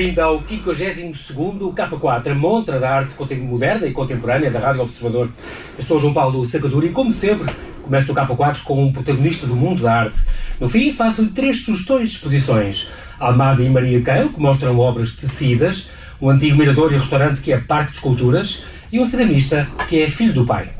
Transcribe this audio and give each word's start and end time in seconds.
bem-vindo 0.00 0.22
ao 0.22 0.40
52º 0.40 1.74
K4, 1.74 2.30
a 2.30 2.34
montra 2.34 2.80
da 2.80 2.90
arte 2.90 3.14
moderna 3.36 3.86
e 3.86 3.92
contemporânea 3.92 4.50
da 4.50 4.58
Rádio 4.58 4.80
Observador. 4.80 5.28
Eu 5.76 5.84
sou 5.84 5.98
João 5.98 6.14
Paulo 6.14 6.42
Sacadura 6.46 6.86
e, 6.86 6.88
como 6.88 7.12
sempre, 7.12 7.52
começo 7.82 8.10
o 8.10 8.14
K4 8.14 8.62
com 8.62 8.82
um 8.82 8.90
protagonista 8.90 9.46
do 9.46 9.54
mundo 9.54 9.82
da 9.82 9.92
arte. 9.92 10.18
No 10.58 10.70
fim, 10.70 10.90
faço-lhe 10.90 11.28
três 11.28 11.60
sugestões 11.66 12.08
de 12.08 12.14
exposições. 12.14 12.88
Almada 13.18 13.62
e 13.62 13.68
Maria 13.68 14.00
Keil, 14.00 14.30
que 14.30 14.40
mostram 14.40 14.78
obras 14.78 15.12
tecidas, 15.12 15.90
um 16.18 16.30
antigo 16.30 16.56
mirador 16.56 16.90
e 16.94 16.96
restaurante 16.96 17.42
que 17.42 17.52
é 17.52 17.58
Parque 17.58 17.90
de 17.90 17.98
Esculturas, 17.98 18.62
e 18.90 18.98
um 18.98 19.04
ceramista 19.04 19.68
que 19.86 20.00
é 20.00 20.08
filho 20.08 20.32
do 20.32 20.46
pai. 20.46 20.70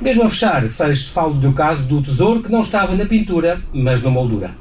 Mesmo 0.00 0.22
a 0.22 0.28
fechar, 0.30 0.62
falo 1.12 1.34
do 1.34 1.52
caso 1.52 1.82
do 1.82 2.00
tesouro 2.00 2.40
que 2.40 2.50
não 2.50 2.60
estava 2.60 2.94
na 2.94 3.04
pintura, 3.04 3.60
mas 3.70 4.00
na 4.00 4.10
moldura. 4.10 4.52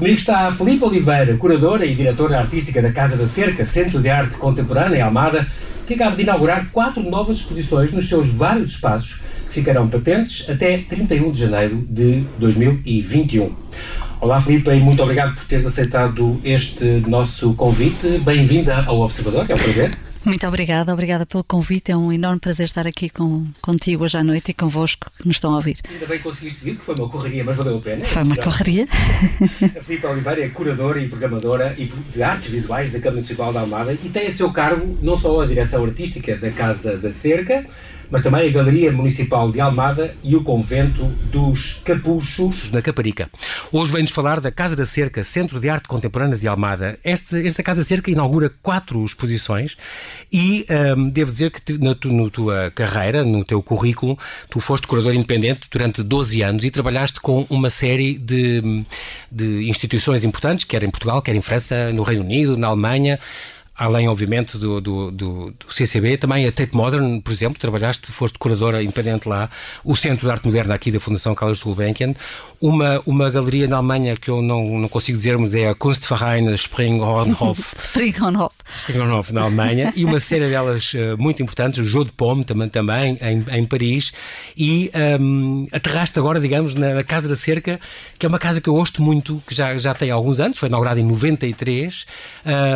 Comigo 0.00 0.16
está 0.16 0.48
a 0.48 0.50
Filipe 0.50 0.82
Oliveira, 0.82 1.36
curadora 1.36 1.84
e 1.84 1.94
diretora 1.94 2.38
artística 2.38 2.80
da 2.80 2.90
Casa 2.90 3.18
da 3.18 3.26
Cerca, 3.26 3.66
Centro 3.66 4.00
de 4.00 4.08
Arte 4.08 4.38
Contemporânea 4.38 4.96
em 4.96 5.02
Almada, 5.02 5.46
que 5.86 5.92
acaba 5.92 6.16
de 6.16 6.22
inaugurar 6.22 6.70
quatro 6.72 7.02
novas 7.02 7.36
exposições 7.36 7.92
nos 7.92 8.08
seus 8.08 8.26
vários 8.30 8.70
espaços, 8.70 9.20
que 9.46 9.52
ficarão 9.52 9.86
patentes 9.90 10.48
até 10.48 10.78
31 10.78 11.30
de 11.30 11.40
janeiro 11.40 11.86
de 11.86 12.24
2021. 12.38 13.54
Olá 14.22 14.40
Filipe 14.40 14.70
e 14.70 14.80
muito 14.80 15.02
obrigado 15.02 15.34
por 15.34 15.44
teres 15.44 15.66
aceitado 15.66 16.40
este 16.42 16.82
nosso 17.06 17.52
convite. 17.52 18.22
Bem-vinda 18.24 18.82
ao 18.86 19.00
Observador, 19.00 19.44
é 19.50 19.54
um 19.54 19.58
prazer. 19.58 19.90
Muito 20.24 20.46
obrigada, 20.46 20.92
obrigada 20.92 21.24
pelo 21.24 21.42
convite. 21.42 21.90
É 21.90 21.96
um 21.96 22.12
enorme 22.12 22.38
prazer 22.40 22.66
estar 22.66 22.86
aqui 22.86 23.08
com, 23.08 23.46
contigo 23.62 24.04
hoje 24.04 24.18
à 24.18 24.22
noite 24.22 24.50
e 24.50 24.54
convosco 24.54 25.10
que 25.16 25.26
nos 25.26 25.36
estão 25.36 25.52
a 25.52 25.56
ouvir. 25.56 25.78
Ainda 25.88 26.06
bem 26.06 26.18
que 26.18 26.24
conseguiste 26.24 26.62
vir, 26.62 26.76
que 26.76 26.84
foi 26.84 26.94
uma 26.94 27.08
correria, 27.08 27.42
mas 27.42 27.56
valeu 27.56 27.78
a 27.78 27.80
pena. 27.80 28.04
Foi 28.04 28.22
uma 28.22 28.36
correria. 28.36 28.86
A 29.76 29.80
Filipe 29.80 30.06
Oliveira 30.06 30.44
é 30.44 30.48
curadora 30.48 31.00
e 31.00 31.08
programadora 31.08 31.74
de 32.12 32.22
artes 32.22 32.50
visuais 32.50 32.90
da 32.90 32.98
Câmara 32.98 33.16
Municipal 33.16 33.52
da 33.52 33.60
Almada 33.60 33.92
e 33.92 34.08
tem 34.08 34.26
a 34.26 34.30
seu 34.30 34.52
cargo 34.52 34.98
não 35.02 35.16
só 35.16 35.40
a 35.40 35.46
direção 35.46 35.84
artística 35.84 36.36
da 36.36 36.50
Casa 36.50 36.96
da 36.96 37.10
Cerca, 37.10 37.66
mas 38.10 38.22
também 38.22 38.48
a 38.48 38.52
Galeria 38.52 38.92
Municipal 38.92 39.50
de 39.50 39.60
Almada 39.60 40.14
e 40.22 40.34
o 40.34 40.42
Convento 40.42 41.04
dos 41.30 41.80
Capuchos, 41.84 42.70
na 42.70 42.82
Caparica. 42.82 43.30
Hoje 43.70 43.92
vem-nos 43.92 44.10
falar 44.10 44.40
da 44.40 44.50
Casa 44.50 44.74
da 44.74 44.84
Cerca, 44.84 45.22
Centro 45.22 45.60
de 45.60 45.68
Arte 45.68 45.86
Contemporânea 45.86 46.36
de 46.36 46.48
Almada. 46.48 46.98
Este, 47.04 47.46
esta 47.46 47.62
Casa 47.62 47.82
da 47.82 47.86
Cerca 47.86 48.10
inaugura 48.10 48.50
quatro 48.62 49.04
exposições 49.04 49.76
e 50.32 50.66
um, 50.96 51.08
devo 51.08 51.30
dizer 51.30 51.50
que 51.52 51.78
na, 51.78 51.94
tu, 51.94 52.30
tua 52.30 52.70
carreira, 52.72 53.24
no 53.24 53.44
teu 53.44 53.62
currículo, 53.62 54.18
tu 54.48 54.58
foste 54.58 54.86
curador 54.86 55.14
independente 55.14 55.68
durante 55.70 56.02
12 56.02 56.42
anos 56.42 56.64
e 56.64 56.70
trabalhaste 56.70 57.20
com 57.20 57.46
uma 57.48 57.70
série 57.70 58.18
de, 58.18 58.84
de 59.30 59.68
instituições 59.68 60.24
importantes, 60.24 60.64
quer 60.64 60.82
em 60.82 60.90
Portugal, 60.90 61.22
quer 61.22 61.36
em 61.36 61.40
França, 61.40 61.92
no 61.92 62.02
Reino 62.02 62.24
Unido, 62.24 62.56
na 62.56 62.66
Alemanha 62.66 63.20
além, 63.80 64.06
obviamente, 64.08 64.58
do, 64.58 64.78
do, 64.78 65.10
do, 65.10 65.50
do, 65.52 65.72
CCB, 65.72 66.18
também 66.18 66.46
a 66.46 66.52
Tate 66.52 66.76
Modern, 66.76 67.18
por 67.18 67.32
exemplo, 67.32 67.58
trabalhaste, 67.58 68.12
foste 68.12 68.38
curadora 68.38 68.82
independente 68.82 69.26
lá, 69.26 69.48
o 69.82 69.96
Centro 69.96 70.26
de 70.26 70.30
Arte 70.30 70.44
Moderna 70.44 70.74
aqui 70.74 70.92
da 70.92 71.00
Fundação 71.00 71.34
Carlos 71.34 71.62
Gulbenkian, 71.62 72.12
uma, 72.60 73.00
uma 73.06 73.30
galeria 73.30 73.66
na 73.66 73.78
Alemanha 73.78 74.16
que 74.16 74.28
eu 74.28 74.42
não, 74.42 74.78
não 74.78 74.86
consigo 74.86 75.16
dizer, 75.16 75.38
mas 75.38 75.54
é 75.54 75.66
a 75.66 75.74
Kunstverein 75.74 76.52
Springhornhof. 76.52 77.58
Springhornhof. 77.88 78.54
Springhornhof, 78.70 79.32
na 79.32 79.44
Alemanha, 79.44 79.94
e 79.96 80.04
uma 80.04 80.20
série 80.20 80.50
delas 80.50 80.92
uh, 80.92 81.16
muito 81.18 81.42
importantes, 81.42 81.80
o 81.80 81.84
Jeu 81.84 82.04
de 82.04 82.12
Pomme 82.12 82.44
também, 82.44 82.68
também 82.68 83.18
em, 83.22 83.60
em 83.60 83.64
Paris, 83.64 84.12
e 84.54 84.90
um, 85.18 85.66
aterraste 85.72 86.18
agora, 86.18 86.38
digamos, 86.38 86.74
na, 86.74 86.96
na, 86.96 87.02
Casa 87.02 87.30
da 87.30 87.34
Cerca, 87.34 87.80
que 88.18 88.26
é 88.26 88.28
uma 88.28 88.38
casa 88.38 88.60
que 88.60 88.68
eu 88.68 88.74
gosto 88.74 89.02
muito, 89.02 89.42
que 89.46 89.54
já, 89.54 89.78
já 89.78 89.94
tem 89.94 90.10
alguns 90.10 90.38
anos, 90.38 90.58
foi 90.58 90.68
inaugurada 90.68 91.00
em 91.00 91.04
93, 91.04 92.04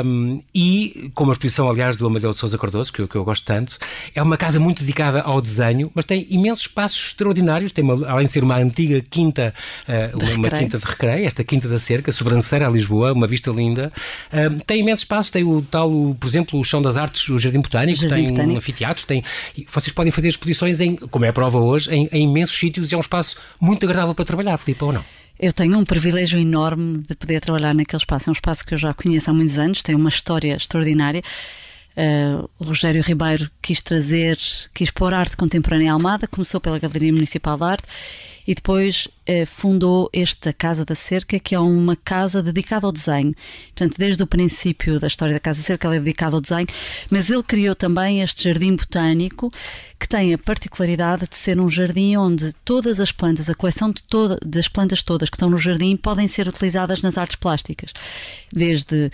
um, 0.03 0.43
e 0.55 0.94
com 1.15 1.25
uma 1.25 1.33
exposição, 1.33 1.69
aliás, 1.69 1.97
do 1.97 2.07
Amadeu 2.07 2.31
de 2.31 2.39
Sousa 2.39 2.59
Cardoso, 2.59 2.93
que 2.93 3.01
eu, 3.01 3.09
que 3.09 3.17
eu 3.17 3.25
gosto 3.25 3.45
tanto, 3.45 3.79
é 4.15 4.23
uma 4.23 4.37
casa 4.37 4.61
muito 4.61 4.81
dedicada 4.81 5.21
ao 5.23 5.41
desenho, 5.41 5.91
mas 5.95 6.05
tem 6.05 6.27
imensos 6.31 6.63
espaços 6.63 7.09
extraordinários, 7.09 7.73
tem 7.73 7.85
uma, 7.85 8.07
além 8.09 8.27
de 8.27 8.33
ser 8.33 8.43
uma 8.43 8.57
antiga 8.57 9.01
quinta 9.01 9.55
uh, 9.89 10.17
uma, 10.17 10.49
uma, 10.49 10.59
quinta 10.59 10.79
de 10.79 10.85
recreio, 10.85 11.27
esta 11.27 11.45
Quinta 11.45 11.69
da 11.69 11.79
Cerca, 11.79 12.13
sobranceira 12.13 12.67
a 12.67 12.71
Lisboa, 12.71 13.13
uma 13.13 13.27
vista 13.27 13.51
linda. 13.51 13.93
Uh, 14.33 14.63
tem 14.67 14.81
imensos 14.81 15.03
espaços, 15.03 15.31
tem 15.31 15.45
o 15.45 15.63
tal, 15.63 15.91
o, 15.91 16.15
por 16.15 16.27
exemplo, 16.27 16.59
o 16.59 16.65
Chão 16.65 16.81
das 16.81 16.97
Artes, 16.97 17.29
o 17.29 17.39
Jardim 17.39 17.61
Botânico, 17.61 18.01
Jardim 18.01 18.15
tem 18.15 18.29
Botânico. 18.29 18.55
um 18.55 18.57
anfiteatro, 18.57 19.07
tem, 19.07 19.23
vocês 19.71 19.93
podem 19.93 20.11
fazer 20.11 20.29
exposições, 20.29 20.81
em, 20.81 20.97
como 20.97 21.25
é 21.25 21.29
a 21.29 21.33
prova 21.33 21.59
hoje, 21.59 21.91
em, 21.91 22.09
em 22.13 22.25
imensos 22.25 22.57
sítios 22.57 22.93
e 22.93 22.95
é 22.95 22.97
um 22.97 23.01
espaço 23.01 23.37
muito 23.61 23.85
agradável 23.85 24.15
para 24.15 24.25
trabalhar, 24.25 24.57
Filipe, 24.59 24.85
ou 24.85 24.93
não? 24.93 25.05
Eu 25.39 25.53
tenho 25.53 25.77
um 25.77 25.85
privilégio 25.85 26.39
enorme 26.39 26.99
de 26.99 27.15
poder 27.15 27.41
trabalhar 27.41 27.75
naquele 27.75 28.01
espaço. 28.01 28.29
É 28.29 28.31
um 28.31 28.35
espaço 28.35 28.65
que 28.65 28.75
eu 28.75 28.79
já 28.79 28.95
conheço 28.95 29.31
há 29.31 29.35
muitos 29.35 29.59
anos, 29.59 29.83
tem 29.83 29.95
uma 29.95 30.09
história 30.09 30.55
extraordinária. 30.55 31.23
Uh, 31.97 32.51
o 32.59 32.65
Rogério 32.65 33.03
Ribeiro 33.03 33.49
quis 33.63 33.81
trazer, 33.81 34.37
quis 34.75 34.91
pôr 34.91 35.15
arte 35.15 35.37
contemporânea 35.37 35.87
em 35.87 35.89
Almada, 35.91 36.27
começou 36.27 36.61
pela 36.61 36.79
Galeria 36.79 37.13
Municipal 37.13 37.57
de 37.57 37.65
Arte 37.65 37.89
e 38.47 38.55
depois 38.55 39.09
eh, 39.27 39.47
fundou 39.47 40.11
esta 40.13 40.53
Casa 40.53 40.85
da 40.85 40.95
Cerca, 40.95 41.39
que 41.39 41.55
é 41.55 41.59
uma 41.59 41.97
casa 41.97 42.43
dedicada 42.43 42.87
ao 42.87 42.93
desenho. 42.93 43.35
Portanto, 43.75 43.97
desde 43.97 44.23
o 44.23 44.27
princípio 44.27 45.01
da 45.01 45.07
história 45.07 45.33
da 45.33 45.41
Casa 45.41 45.61
da 45.61 45.65
Cerca, 45.65 45.87
ela 45.87 45.97
é 45.97 45.99
dedicada 45.99 46.37
ao 46.37 46.43
desenho, 46.43 46.67
mas 47.11 47.31
ele 47.31 47.43
criou 47.43 47.75
também 47.75 48.21
este 48.21 48.45
jardim 48.45 48.77
botânico, 48.77 49.51
que 49.99 50.07
tem 50.07 50.35
a 50.35 50.39
particularidade 50.39 51.27
de 51.27 51.37
ser 51.37 51.59
um 51.59 51.71
jardim 51.71 52.17
onde 52.17 52.53
todas 52.65 53.01
as 53.01 53.11
plantas, 53.11 53.49
a 53.49 53.55
coleção 53.55 53.91
de 53.91 54.03
toda, 54.03 54.37
das 54.45 54.69
plantas 54.69 55.03
todas 55.03 55.31
que 55.31 55.37
estão 55.37 55.49
no 55.49 55.59
jardim, 55.59 55.97
podem 55.97 56.29
ser 56.29 56.47
utilizadas 56.47 57.01
nas 57.01 57.17
artes 57.17 57.37
plásticas. 57.37 57.93
Desde 58.53 59.07
uh, 59.07 59.11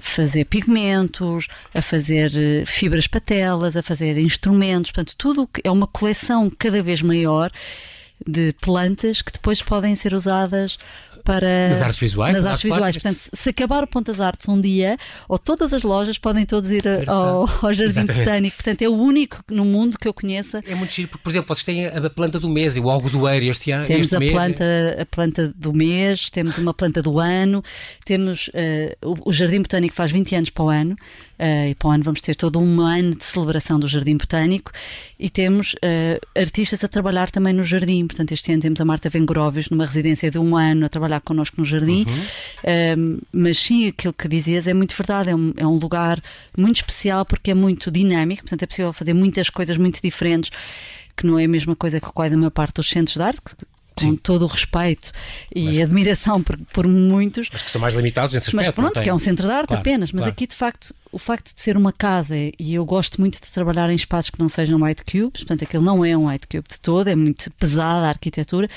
fazer 0.00 0.46
pigmentos, 0.46 1.46
a 1.74 1.82
fazer 1.82 2.11
uh, 2.12 2.66
fibras 2.66 3.06
patelas, 3.06 3.76
a 3.76 3.82
fazer 3.82 4.18
instrumentos, 4.18 4.90
portanto, 4.90 5.14
tudo 5.16 5.48
é 5.62 5.70
uma 5.70 5.86
coleção 5.86 6.50
cada 6.58 6.82
vez 6.82 7.02
maior 7.02 7.50
de 8.26 8.54
plantas 8.60 9.20
que 9.20 9.32
depois 9.32 9.62
podem 9.62 9.96
ser 9.96 10.14
usadas 10.14 10.78
para 11.24 11.68
nas 11.68 11.82
artes 11.82 11.98
visuais. 11.98 12.34
Nas 12.34 12.46
artes 12.46 12.62
visuais. 12.62 12.96
Portanto, 12.96 13.20
se 13.32 13.50
acabar 13.50 13.84
o 13.84 13.86
Pontas 13.86 14.20
Artes 14.20 14.48
um 14.48 14.60
dia, 14.60 14.96
ou 15.28 15.38
todas 15.38 15.72
as 15.72 15.82
lojas 15.82 16.18
podem 16.18 16.44
todos 16.44 16.70
ir 16.70 16.84
ao, 17.06 17.48
ao, 17.62 17.72
Jardim 17.72 18.00
Exatamente. 18.00 18.24
Botânico. 18.24 18.56
Portanto, 18.56 18.82
é 18.82 18.88
o 18.88 18.94
único 18.94 19.42
no 19.50 19.64
mundo 19.64 19.98
que 19.98 20.08
eu 20.08 20.14
conheça. 20.14 20.60
É 20.66 20.74
muito 20.74 20.92
giro, 20.92 21.08
porque, 21.08 21.22
por 21.22 21.30
exemplo, 21.30 21.54
vocês 21.54 21.64
têm 21.64 21.86
a 21.86 22.10
planta 22.10 22.38
do 22.40 22.48
mês 22.48 22.76
e 22.76 22.80
o 22.80 22.90
algodoeiro 22.90 23.46
este 23.46 23.70
ano. 23.70 23.86
Temos 23.86 24.06
este 24.06 24.16
a, 24.16 24.18
mês. 24.18 24.32
Planta, 24.32 24.64
a 25.00 25.06
planta 25.06 25.52
do 25.56 25.72
mês, 25.72 26.30
temos 26.30 26.58
uma 26.58 26.74
planta 26.74 27.00
do 27.00 27.18
ano, 27.18 27.62
temos 28.04 28.48
uh, 28.48 29.08
o, 29.24 29.30
o 29.30 29.32
Jardim 29.32 29.62
Botânico 29.62 29.94
faz 29.94 30.10
20 30.10 30.34
anos 30.34 30.50
para 30.50 30.64
o 30.64 30.68
ano. 30.68 30.94
Uh, 31.42 31.70
e 31.70 31.74
para 31.74 31.88
o 31.88 31.90
ano 31.90 32.04
vamos 32.04 32.20
ter 32.20 32.36
todo 32.36 32.60
um 32.60 32.80
ano 32.82 33.16
de 33.16 33.24
celebração 33.24 33.80
do 33.80 33.88
Jardim 33.88 34.16
Botânico 34.16 34.70
e 35.18 35.28
temos 35.28 35.72
uh, 35.74 36.40
artistas 36.40 36.84
a 36.84 36.88
trabalhar 36.88 37.32
também 37.32 37.52
no 37.52 37.64
jardim. 37.64 38.06
Portanto, 38.06 38.30
este 38.30 38.52
ano 38.52 38.62
temos 38.62 38.80
a 38.80 38.84
Marta 38.84 39.10
Vengroves 39.10 39.68
numa 39.68 39.84
residência 39.84 40.30
de 40.30 40.38
um 40.38 40.56
ano 40.56 40.86
a 40.86 40.88
trabalhar 40.88 41.20
connosco 41.20 41.56
no 41.58 41.64
jardim. 41.64 42.06
Uhum. 42.06 43.16
Uh, 43.16 43.22
mas 43.32 43.58
sim, 43.58 43.88
aquilo 43.88 44.12
que 44.12 44.28
dizias 44.28 44.68
é 44.68 44.74
muito 44.74 44.94
verdade. 44.96 45.30
É 45.30 45.34
um, 45.34 45.52
é 45.56 45.66
um 45.66 45.78
lugar 45.78 46.22
muito 46.56 46.76
especial 46.76 47.24
porque 47.24 47.50
é 47.50 47.54
muito 47.54 47.90
dinâmico, 47.90 48.42
portanto, 48.42 48.62
é 48.62 48.66
possível 48.66 48.92
fazer 48.92 49.12
muitas 49.12 49.50
coisas 49.50 49.76
muito 49.76 50.00
diferentes 50.00 50.52
que 51.16 51.26
não 51.26 51.40
é 51.40 51.44
a 51.44 51.48
mesma 51.48 51.74
coisa 51.74 52.00
que 52.00 52.06
quase 52.06 52.34
a 52.36 52.38
maior 52.38 52.50
parte 52.50 52.76
dos 52.76 52.88
centros 52.88 53.16
de 53.16 53.22
arte, 53.22 53.56
com 53.96 54.10
Sim. 54.10 54.16
todo 54.16 54.42
o 54.42 54.46
respeito 54.46 55.10
e 55.54 55.64
mas, 55.64 55.80
admiração 55.80 56.42
por, 56.42 56.56
por, 56.72 56.86
muitos. 56.86 57.48
Mas 57.52 57.62
que 57.62 57.70
são 57.70 57.80
mais 57.80 57.94
limitados 57.94 58.32
nesse 58.32 58.48
aspecto. 58.48 58.66
Mas 58.66 58.74
pronto, 58.74 59.02
que 59.02 59.10
é 59.10 59.14
um 59.14 59.18
centro 59.18 59.46
de 59.46 59.52
arte 59.52 59.68
claro, 59.68 59.80
apenas. 59.80 60.12
Mas 60.12 60.20
claro. 60.20 60.32
aqui, 60.32 60.46
de 60.46 60.54
facto, 60.54 60.94
o 61.12 61.18
facto 61.18 61.54
de 61.54 61.60
ser 61.60 61.76
uma 61.76 61.92
casa, 61.92 62.34
e 62.36 62.74
eu 62.74 62.84
gosto 62.84 63.20
muito 63.20 63.40
de 63.40 63.50
trabalhar 63.52 63.90
em 63.90 63.94
espaços 63.94 64.30
que 64.30 64.38
não 64.40 64.48
sejam 64.48 64.80
white 64.82 65.04
cubes, 65.04 65.42
portanto, 65.42 65.62
aquele 65.62 65.84
não 65.84 66.04
é 66.04 66.16
um 66.16 66.28
white 66.28 66.48
cube 66.48 66.66
de 66.68 66.80
todo, 66.80 67.08
é 67.08 67.14
muito 67.14 67.50
pesada 67.52 68.06
a 68.06 68.08
arquitetura. 68.08 68.68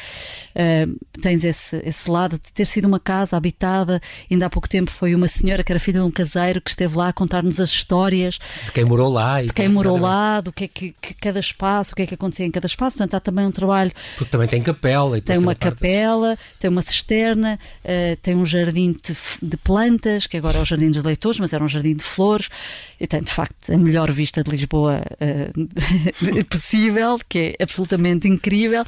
Uh, 0.55 0.97
tens 1.21 1.43
esse, 1.43 1.77
esse 1.85 2.09
lado 2.09 2.33
de 2.37 2.51
ter 2.51 2.65
sido 2.65 2.85
uma 2.85 2.99
casa 2.99 3.37
habitada. 3.37 4.01
Ainda 4.29 4.45
há 4.45 4.49
pouco 4.49 4.67
tempo 4.67 4.91
foi 4.91 5.15
uma 5.15 5.27
senhora 5.27 5.63
que 5.63 5.71
era 5.71 5.79
filha 5.79 5.99
de 5.99 6.05
um 6.05 6.11
caseiro 6.11 6.61
que 6.61 6.69
esteve 6.69 6.97
lá 6.97 7.09
a 7.09 7.13
contar-nos 7.13 7.59
as 7.59 7.69
histórias. 7.69 8.37
De 8.65 8.71
quem 8.71 8.85
morou 8.85 9.11
lá. 9.11 9.41
de 9.41 9.53
quem 9.53 9.69
morou 9.69 9.97
lá, 9.97 10.41
do 10.41 10.51
que 10.51 10.65
é 10.65 10.67
que, 10.67 10.95
que, 11.01 11.13
cada 11.13 11.39
espaço, 11.39 11.93
o 11.93 11.95
que 11.95 12.01
é 12.01 12.05
que 12.05 12.13
acontecia 12.13 12.45
em 12.45 12.51
cada 12.51 12.67
espaço. 12.67 12.97
Portanto, 12.97 13.15
há 13.15 13.19
também 13.19 13.45
um 13.45 13.51
trabalho. 13.51 13.91
Porque 14.17 14.31
também 14.31 14.47
tem 14.47 14.61
capela. 14.61 15.21
tem 15.21 15.37
uma 15.37 15.55
capela, 15.55 16.37
tem 16.59 16.69
uma 16.69 16.81
cisterna, 16.81 17.59
uh, 17.83 18.15
tem 18.21 18.35
um 18.35 18.45
jardim 18.45 18.91
de, 18.91 19.15
de, 19.41 19.57
plantas, 19.57 20.27
que 20.27 20.37
agora 20.37 20.57
é 20.57 20.61
o 20.61 20.65
Jardim 20.65 20.91
dos 20.91 21.03
Leitores, 21.03 21.39
mas 21.39 21.53
era 21.53 21.63
um 21.63 21.67
jardim 21.67 21.95
de 21.95 22.03
flores, 22.03 22.24
e 22.99 23.07
tem 23.07 23.21
de 23.21 23.31
facto 23.31 23.71
a 23.71 23.77
melhor 23.77 24.11
vista 24.11 24.43
de 24.43 24.49
Lisboa 24.51 25.01
uh, 25.21 26.43
possível, 26.49 27.17
que 27.27 27.55
é 27.59 27.63
absolutamente 27.63 28.27
incrível, 28.27 28.83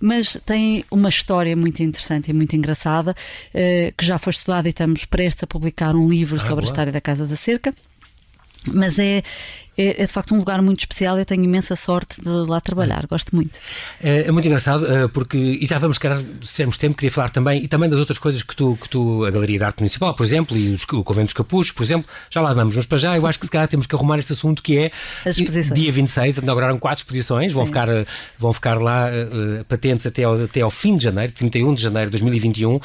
mas 0.00 0.38
tem 0.44 0.84
uma 0.90 1.08
história 1.08 1.56
muito 1.56 1.82
interessante 1.82 2.30
e 2.30 2.32
muito 2.32 2.56
engraçada, 2.56 3.12
uh, 3.12 3.94
que 3.96 4.04
já 4.04 4.18
foi 4.18 4.30
estudada 4.30 4.68
e 4.68 4.70
estamos 4.70 5.04
prestes 5.04 5.42
a 5.42 5.46
publicar 5.46 5.94
um 5.94 6.08
livro 6.08 6.36
ah, 6.36 6.40
sobre 6.40 6.54
boa. 6.56 6.64
a 6.64 6.68
história 6.68 6.92
da 6.92 7.00
Casa 7.00 7.26
da 7.26 7.36
Cerca. 7.36 7.74
Mas 8.64 8.98
é, 8.98 9.22
é, 9.76 10.02
é, 10.02 10.06
de 10.06 10.12
facto 10.12 10.34
um 10.34 10.38
lugar 10.38 10.60
muito 10.60 10.80
especial. 10.80 11.18
Eu 11.18 11.24
tenho 11.24 11.42
imensa 11.44 11.74
sorte 11.76 12.20
de 12.20 12.28
lá 12.28 12.60
trabalhar, 12.60 13.06
gosto 13.06 13.34
muito. 13.34 13.58
É, 14.02 14.22
é 14.22 14.32
muito 14.32 14.46
engraçado, 14.46 14.86
eh, 14.86 15.08
porque, 15.08 15.38
e 15.38 15.66
já 15.66 15.78
vamos, 15.78 15.98
se 16.42 16.54
termos 16.54 16.76
tempo, 16.76 16.96
queria 16.96 17.10
falar 17.10 17.30
também, 17.30 17.64
e 17.64 17.68
também 17.68 17.88
das 17.88 17.98
outras 17.98 18.18
coisas 18.18 18.42
que 18.42 18.54
tu, 18.54 18.76
que 18.80 18.88
tu 18.88 19.24
a 19.24 19.30
Galeria 19.30 19.58
de 19.58 19.64
Arte 19.64 19.80
Municipal, 19.80 20.14
por 20.14 20.24
exemplo, 20.24 20.56
e 20.56 20.74
os, 20.74 20.82
o 20.84 21.02
Convento 21.02 21.26
dos 21.26 21.34
Capuzes, 21.34 21.72
por 21.72 21.82
exemplo, 21.82 22.10
já 22.30 22.40
lá 22.40 22.52
vamos, 22.52 22.76
mas 22.76 22.86
para 22.86 22.98
já 22.98 23.16
eu 23.16 23.26
acho 23.26 23.38
que 23.38 23.46
se 23.46 23.52
calhar 23.52 23.66
temos 23.66 23.86
que 23.86 23.94
arrumar 23.94 24.18
este 24.18 24.32
assunto 24.32 24.62
que 24.62 24.78
é 24.78 24.90
dia 25.72 25.90
26, 25.90 26.38
inauguraram 26.38 26.78
quatro 26.78 27.00
exposições, 27.00 27.52
vão 27.52 27.64
ficar, 27.64 27.88
eh, 27.88 28.04
vão 28.38 28.52
ficar 28.52 28.80
lá 28.80 29.08
uh, 29.08 29.64
patentes 29.64 30.06
até 30.06 30.24
ao, 30.24 30.44
até 30.44 30.60
ao 30.60 30.70
fim 30.70 30.96
de 30.96 31.04
janeiro, 31.04 31.32
31 31.32 31.74
de 31.74 31.82
janeiro 31.82 32.10
de 32.10 32.18
2021, 32.18 32.76
uh, 32.76 32.80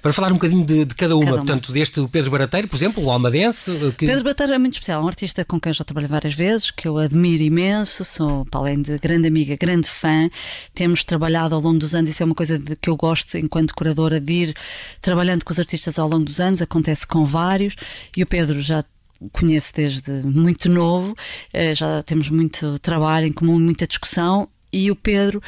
para 0.00 0.12
falar 0.12 0.28
um 0.30 0.34
bocadinho 0.34 0.64
de, 0.64 0.84
de 0.84 0.94
cada, 0.94 1.16
uma. 1.16 1.24
cada, 1.24 1.36
uma. 1.36 1.44
portanto, 1.44 1.72
deste 1.72 2.06
Pedro 2.08 2.30
Barateiro, 2.30 2.68
por 2.68 2.76
exemplo, 2.76 3.02
o 3.02 3.10
Almadense. 3.10 3.70
Que... 3.98 4.06
Pedro 4.06 4.22
Barateiro 4.22 4.52
é 4.52 4.58
muito 4.58 4.74
especial, 4.74 5.02
um 5.02 5.08
artista 5.08 5.44
com 5.44 5.60
quem 5.60 5.72
já 5.72 5.84
trabalhei 5.84 5.95
várias 6.04 6.34
vezes, 6.34 6.70
que 6.70 6.86
eu 6.86 6.98
admiro 6.98 7.42
imenso, 7.42 8.04
sou, 8.04 8.44
para 8.44 8.60
além 8.60 8.82
de 8.82 8.98
grande 8.98 9.28
amiga, 9.28 9.56
grande 9.56 9.88
fã, 9.88 10.28
temos 10.74 11.04
trabalhado 11.04 11.54
ao 11.54 11.60
longo 11.60 11.78
dos 11.78 11.94
anos, 11.94 12.10
isso 12.10 12.22
é 12.22 12.26
uma 12.26 12.34
coisa 12.34 12.58
de, 12.58 12.76
que 12.76 12.90
eu 12.90 12.96
gosto 12.96 13.38
enquanto 13.38 13.74
curadora 13.74 14.20
de 14.20 14.32
ir 14.32 14.56
trabalhando 15.00 15.44
com 15.44 15.52
os 15.52 15.58
artistas 15.58 15.98
ao 15.98 16.08
longo 16.08 16.24
dos 16.24 16.40
anos, 16.40 16.60
acontece 16.60 17.06
com 17.06 17.24
vários, 17.24 17.74
e 18.16 18.22
o 18.22 18.26
Pedro 18.26 18.60
já 18.60 18.84
conheço 19.32 19.72
desde 19.74 20.10
muito 20.24 20.68
novo, 20.68 21.14
eh, 21.52 21.74
já 21.74 22.02
temos 22.02 22.28
muito 22.28 22.78
trabalho 22.80 23.26
em 23.26 23.32
comum, 23.32 23.58
muita 23.58 23.86
discussão 23.86 24.48
e 24.76 24.90
o 24.90 24.96
Pedro 24.96 25.42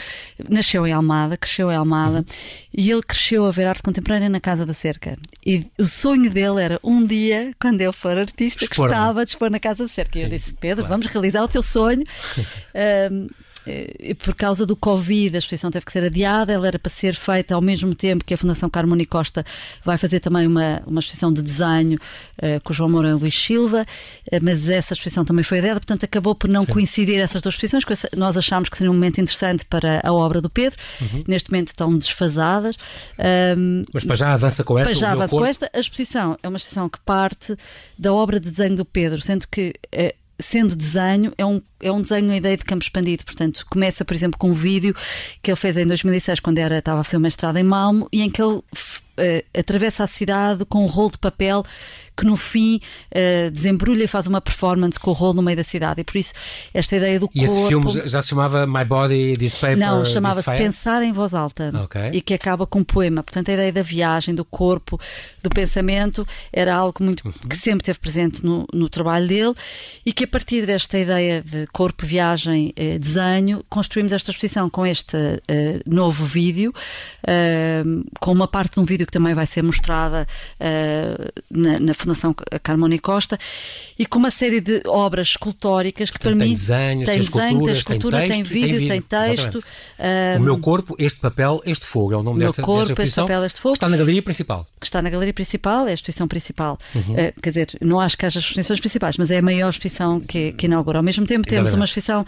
nasceu 0.49 0.87
em 0.87 0.93
Almada, 0.93 1.37
cresceu 1.37 1.71
em 1.71 1.77
Almada 1.77 2.19
uhum. 2.19 2.25
e 2.73 2.91
ele 2.91 3.03
cresceu 3.03 3.45
a 3.45 3.51
ver 3.51 3.67
arte 3.67 3.83
contemporânea 3.83 4.29
na 4.29 4.41
Casa 4.41 4.65
da 4.65 4.73
Cerca. 4.73 5.17
E 5.45 5.67
o 5.79 5.85
sonho 5.85 6.31
dele 6.31 6.63
era 6.63 6.81
um 6.83 7.07
dia, 7.07 7.53
quando 7.61 7.81
eu 7.83 7.93
for 7.93 8.17
artista, 8.17 8.67
gostava 8.67 9.25
de 9.25 9.31
expor 9.31 9.51
na 9.51 9.61
Casa 9.61 9.85
da 9.85 9.89
Cerca. 9.89 10.19
E 10.19 10.23
eu 10.23 10.29
disse: 10.29 10.55
Pedro, 10.55 10.85
claro. 10.85 11.01
vamos 11.01 11.07
realizar 11.13 11.43
o 11.43 11.49
teu 11.49 11.63
sonho. 11.63 12.03
um, 13.13 13.29
por 14.19 14.35
causa 14.35 14.65
do 14.65 14.77
Covid, 14.77 15.37
a 15.37 15.39
exposição 15.39 15.71
teve 15.71 15.85
que 15.85 15.93
ser 15.93 16.05
adiada, 16.05 16.53
ela 16.53 16.67
era 16.67 16.79
para 16.79 16.91
ser 16.91 17.15
feita 17.15 17.55
ao 17.55 17.61
mesmo 17.61 17.95
tempo 17.95 18.25
que 18.25 18.35
a 18.35 18.37
Fundação 18.37 18.69
Carmona 18.69 19.05
Costa 19.07 19.45
vai 19.85 19.99
fazer 19.99 20.21
também 20.21 20.47
uma, 20.47 20.83
uma 20.87 21.01
exposição 21.01 21.33
de 21.33 21.43
desenho 21.43 21.99
uh, 22.39 22.61
com 22.63 22.73
o 22.73 22.75
João 22.75 22.91
Moura 22.91 23.11
e 23.11 23.13
Luís 23.15 23.35
Silva, 23.35 23.83
uh, 23.83 24.39
mas 24.43 24.69
essa 24.69 24.95
exposição 24.95 25.25
também 25.25 25.43
foi 25.43 25.59
adiada, 25.59 25.81
portanto 25.81 26.05
acabou 26.05 26.35
por 26.35 26.49
não 26.49 26.63
Sim. 26.65 26.73
coincidir 26.73 27.21
essas 27.21 27.43
duas 27.43 27.55
exposições, 27.55 27.85
que 27.85 28.17
nós 28.17 28.37
achámos 28.37 28.69
que 28.69 28.77
seria 28.77 28.91
um 28.91 28.95
momento 28.95 29.21
interessante 29.21 29.65
para 29.65 30.01
a 30.05 30.13
obra 30.13 30.41
do 30.41 30.51
Pedro, 30.51 30.79
uhum. 31.01 31.25
neste 31.27 31.51
momento 31.51 31.69
estão 31.69 31.97
desfasadas. 31.97 32.77
Um, 33.57 33.85
mas 33.93 34.05
para 34.05 34.17
já 34.17 34.33
avança 34.33 34.65
com 34.65 34.79
esta? 34.79 34.91
Para 34.91 34.99
já 34.99 35.13
avança 35.13 35.37
com 35.37 35.45
esta. 35.45 35.71
A 35.75 35.79
exposição 35.79 36.39
é 36.43 36.49
uma 36.49 36.57
exposição 36.57 36.89
que 36.89 36.99
parte 37.01 37.57
da 37.99 38.13
obra 38.13 38.39
de 38.41 38.51
desenho 38.51 38.77
do 38.77 38.85
Pedro, 38.85 39.21
sendo 39.21 39.47
que 39.49 39.75
uh, 39.95 40.29
sendo 40.41 40.77
desenho, 40.77 41.33
é 41.37 41.45
um, 41.45 41.61
é 41.81 41.93
um 41.93 42.01
desenho, 42.01 42.27
uma 42.27 42.37
ideia 42.37 42.57
de 42.57 42.65
campo 42.65 42.83
expandido. 42.83 43.25
Portanto, 43.25 43.65
começa, 43.71 44.05
por 44.05 44.15
exemplo, 44.15 44.39
com 44.39 44.51
um 44.51 44.55
vídeo 44.55 44.95
que 45.43 45.51
ele 45.51 45.57
fez 45.57 45.77
em 45.77 45.87
2006, 45.87 46.41
quando 46.41 46.59
era, 46.59 46.79
estava 46.79 47.01
a 47.01 47.05
fazer 47.05 47.17
uma 47.17 47.29
mestrado 47.29 47.57
em 47.57 47.63
Malmo, 47.63 48.09
e 48.13 48.23
em 48.23 48.31
que 48.31 48.41
ele 48.43 48.57
uh, 48.57 48.63
atravessa 49.59 50.05
a 50.05 50.07
cidade 50.07 50.65
com 50.65 50.83
um 50.85 50.87
rolo 50.87 51.13
de 51.13 51.19
papel 51.19 51.65
que 52.19 52.27
no 52.27 52.37
fim 52.37 52.81
uh, 53.15 53.51
desembrulha 53.53 54.03
e 54.03 54.09
faz 54.09 54.27
uma 54.27 54.41
performance 54.41 54.99
com 54.99 55.11
o 55.11 55.15
rolo 55.15 55.35
no 55.35 55.43
meio 55.43 55.57
da 55.57 55.63
cidade. 55.63 56.01
E 56.01 56.05
por 56.05 56.17
isso, 56.17 56.33
esta 56.75 56.97
ideia 56.97 57.21
do 57.21 57.27
e 57.33 57.39
corpo... 57.39 57.41
E 57.41 57.45
esse 57.45 57.69
filme 57.69 58.09
já 58.09 58.21
se 58.21 58.31
chamava 58.31 58.67
My 58.67 58.85
Body, 58.85 59.35
This 59.39 59.55
Paper? 59.55 59.79
Não, 59.79 60.05
chamava-se 60.05 60.51
Pensar 60.57 61.01
em 61.03 61.13
Voz 61.13 61.33
Alta. 61.33 61.71
Okay. 61.85 62.11
E 62.13 62.21
que 62.21 62.35
acaba 62.35 62.67
com 62.67 62.81
um 62.81 62.85
poema. 62.85 63.23
Portanto, 63.23 63.51
a 63.51 63.55
ideia 63.55 63.73
da 63.73 63.83
viagem, 63.83 64.35
do 64.35 64.45
corpo, 64.45 64.99
do 65.41 65.49
pensamento, 65.49 66.27
era 66.53 66.75
algo 66.75 67.05
muito 67.05 67.25
uhum. 67.25 67.33
que 67.49 67.57
sempre 67.57 67.83
esteve 67.83 68.01
presente 68.01 68.45
no, 68.45 68.67
no, 68.73 68.89
trabalho 68.89 69.29
dele 69.29 69.55
e 70.05 70.13
que 70.13 70.25
a 70.25 70.29
partir 70.29 70.67
desta 70.67 70.99
ideia 70.99 71.41
de 71.41 71.68
corpo, 71.73 72.05
viagem, 72.05 72.73
eh, 72.77 72.99
desenho, 72.99 73.65
construímos 73.69 74.13
esta 74.13 74.31
exposição 74.31 74.69
com 74.69 74.87
este 74.87 75.17
eh, 75.49 75.81
novo 75.87 76.25
vídeo, 76.25 76.73
eh, 77.27 77.83
com 78.21 78.33
uma 78.33 78.49
parte 78.49 78.75
de 78.75 78.81
um 78.81 78.85
vídeo 78.85 79.07
que 79.07 79.13
também 79.13 79.35
vai 79.35 79.47
ser 79.47 79.63
mostrada 79.63 80.27
na, 81.51 81.79
na 81.79 81.95
Fundação 81.95 82.35
Carmona 82.63 82.99
Costa, 82.99 83.39
e 83.99 84.07
com 84.07 84.19
uma 84.19 84.31
série 84.31 84.61
de 84.61 84.83
obras 84.87 85.29
escultóricas 85.29 86.11
que 86.11 86.19
Portanto, 86.19 86.37
para 86.37 86.45
tem 86.45 86.49
mim 86.49 86.55
desenhos, 86.55 87.07
tem, 87.07 87.21
desenho, 87.21 87.65
tem 87.65 87.73
escultura, 87.73 88.19
tem, 88.19 88.29
texto, 88.29 88.37
tem, 88.37 88.43
vídeo, 88.43 88.69
tem, 88.69 88.79
vídeo, 88.79 88.89
tem 88.89 89.01
texto. 89.03 89.65
Um, 89.99 90.39
o 90.39 90.41
meu 90.41 90.59
corpo, 90.59 90.95
este 90.99 91.21
papel, 91.21 91.61
este 91.65 91.87
fogo, 91.87 92.13
é 92.13 92.17
o 92.17 92.23
nome 92.23 92.39
meu 92.39 92.49
desta, 92.49 92.63
corpo, 92.63 92.89
desta 92.89 93.03
este 93.03 93.17
papel, 93.17 93.45
este 93.45 93.61
fogo. 93.61 93.75
Está 93.75 93.89
na 93.89 93.97
galeria 93.97 94.23
principal. 94.23 94.67
Que 94.81 94.87
está 94.87 95.03
na 95.03 95.11
galeria 95.11 95.35
principal, 95.35 95.87
é 95.87 95.91
a 95.91 95.95
exposição 95.95 96.29
principal. 96.29 96.79
Uhum. 96.95 97.15
Uh, 97.15 97.41
quer 97.41 97.51
dizer, 97.51 97.69
não 97.81 98.01
acho 98.01 98.17
que 98.17 98.27
haja 98.27 98.39
exposições 98.39 98.81
principais, 98.81 99.17
mas 99.17 99.31
é 99.31 99.39
a 99.39 99.43
maior 99.43 99.71
exposição 99.71 100.21
que, 100.21 100.53
que 100.53 100.67
inaugura. 100.67 100.99
Ao 100.99 101.03
mesmo 101.03 101.27
tempo, 101.27 101.47
temos 101.47 101.58
uma 101.67 101.85
exposição 101.85 102.25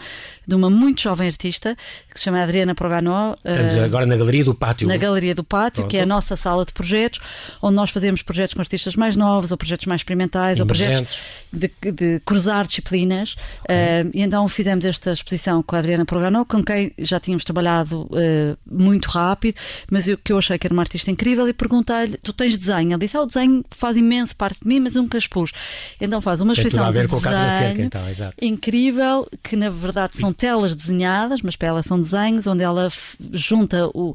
de 0.47 0.55
uma 0.55 0.69
muito 0.69 1.01
jovem 1.01 1.27
artista 1.27 1.75
que 2.11 2.19
se 2.19 2.25
chama 2.25 2.41
Adriana 2.41 2.75
Proganó. 2.75 3.33
Uh, 3.33 3.83
agora 3.85 4.05
na 4.05 4.17
Galeria 4.17 4.43
do 4.43 4.55
Pátio. 4.55 4.87
Na 4.87 4.97
Galeria 4.97 5.35
do 5.35 5.43
Pátio, 5.43 5.81
Pronto. 5.81 5.91
que 5.91 5.97
é 5.97 6.01
a 6.01 6.05
nossa 6.05 6.35
sala 6.35 6.65
de 6.65 6.73
projetos, 6.73 7.19
onde 7.61 7.75
nós 7.75 7.89
fazemos 7.89 8.21
projetos 8.21 8.53
com 8.53 8.61
artistas 8.61 8.95
mais 8.95 9.15
novos 9.15 9.51
ou 9.51 9.57
projetos 9.57 9.85
mais 9.85 10.01
experimentais 10.01 10.59
ou 10.59 10.65
projetos 10.65 11.19
de, 11.51 11.71
de 11.91 12.19
cruzar 12.25 12.65
disciplinas. 12.65 13.35
Okay. 13.63 13.75
Uh, 13.75 14.11
e 14.13 14.21
então 14.21 14.47
fizemos 14.47 14.83
esta 14.85 15.13
exposição 15.13 15.61
com 15.63 15.75
a 15.75 15.79
Adriana 15.79 16.05
Proganó, 16.05 16.43
com 16.43 16.63
quem 16.63 16.91
já 16.99 17.19
tínhamos 17.19 17.43
trabalhado 17.43 18.01
uh, 18.01 18.57
muito 18.69 19.07
rápido, 19.09 19.55
mas 19.89 20.07
o 20.07 20.17
que 20.17 20.33
eu 20.33 20.37
achei 20.37 20.57
que 20.57 20.67
era 20.67 20.73
uma 20.73 20.81
artista 20.81 21.11
incrível 21.11 21.47
e 21.47 21.53
perguntei-lhe: 21.53 22.17
Tu 22.17 22.33
tens 22.33 22.57
desenho? 22.57 22.91
Ele 22.91 22.97
disse: 22.97 23.15
ah, 23.15 23.21
O 23.21 23.25
desenho 23.25 23.63
faz 23.71 23.95
imenso 23.95 24.35
parte 24.35 24.59
de 24.61 24.67
mim, 24.67 24.79
mas 24.79 24.95
nunca 24.95 25.17
expus. 25.17 25.51
Então 25.99 26.19
faz 26.21 26.41
uma 26.41 26.53
exposição 26.53 26.91
de 26.91 27.07
desenho 27.07 27.51
cerca, 27.51 27.81
então, 27.81 28.01
incrível, 28.41 29.20
que 29.43 29.55
na 29.55 29.69
verdade 29.69 30.17
são 30.17 30.31
telas 30.33 30.75
desenhadas, 30.75 31.41
mas 31.41 31.55
para 31.55 31.69
ela 31.69 31.83
são 31.83 31.99
desenhos, 31.99 32.47
onde 32.47 32.63
ela 32.63 32.91
junta 33.31 33.87
o, 33.93 34.13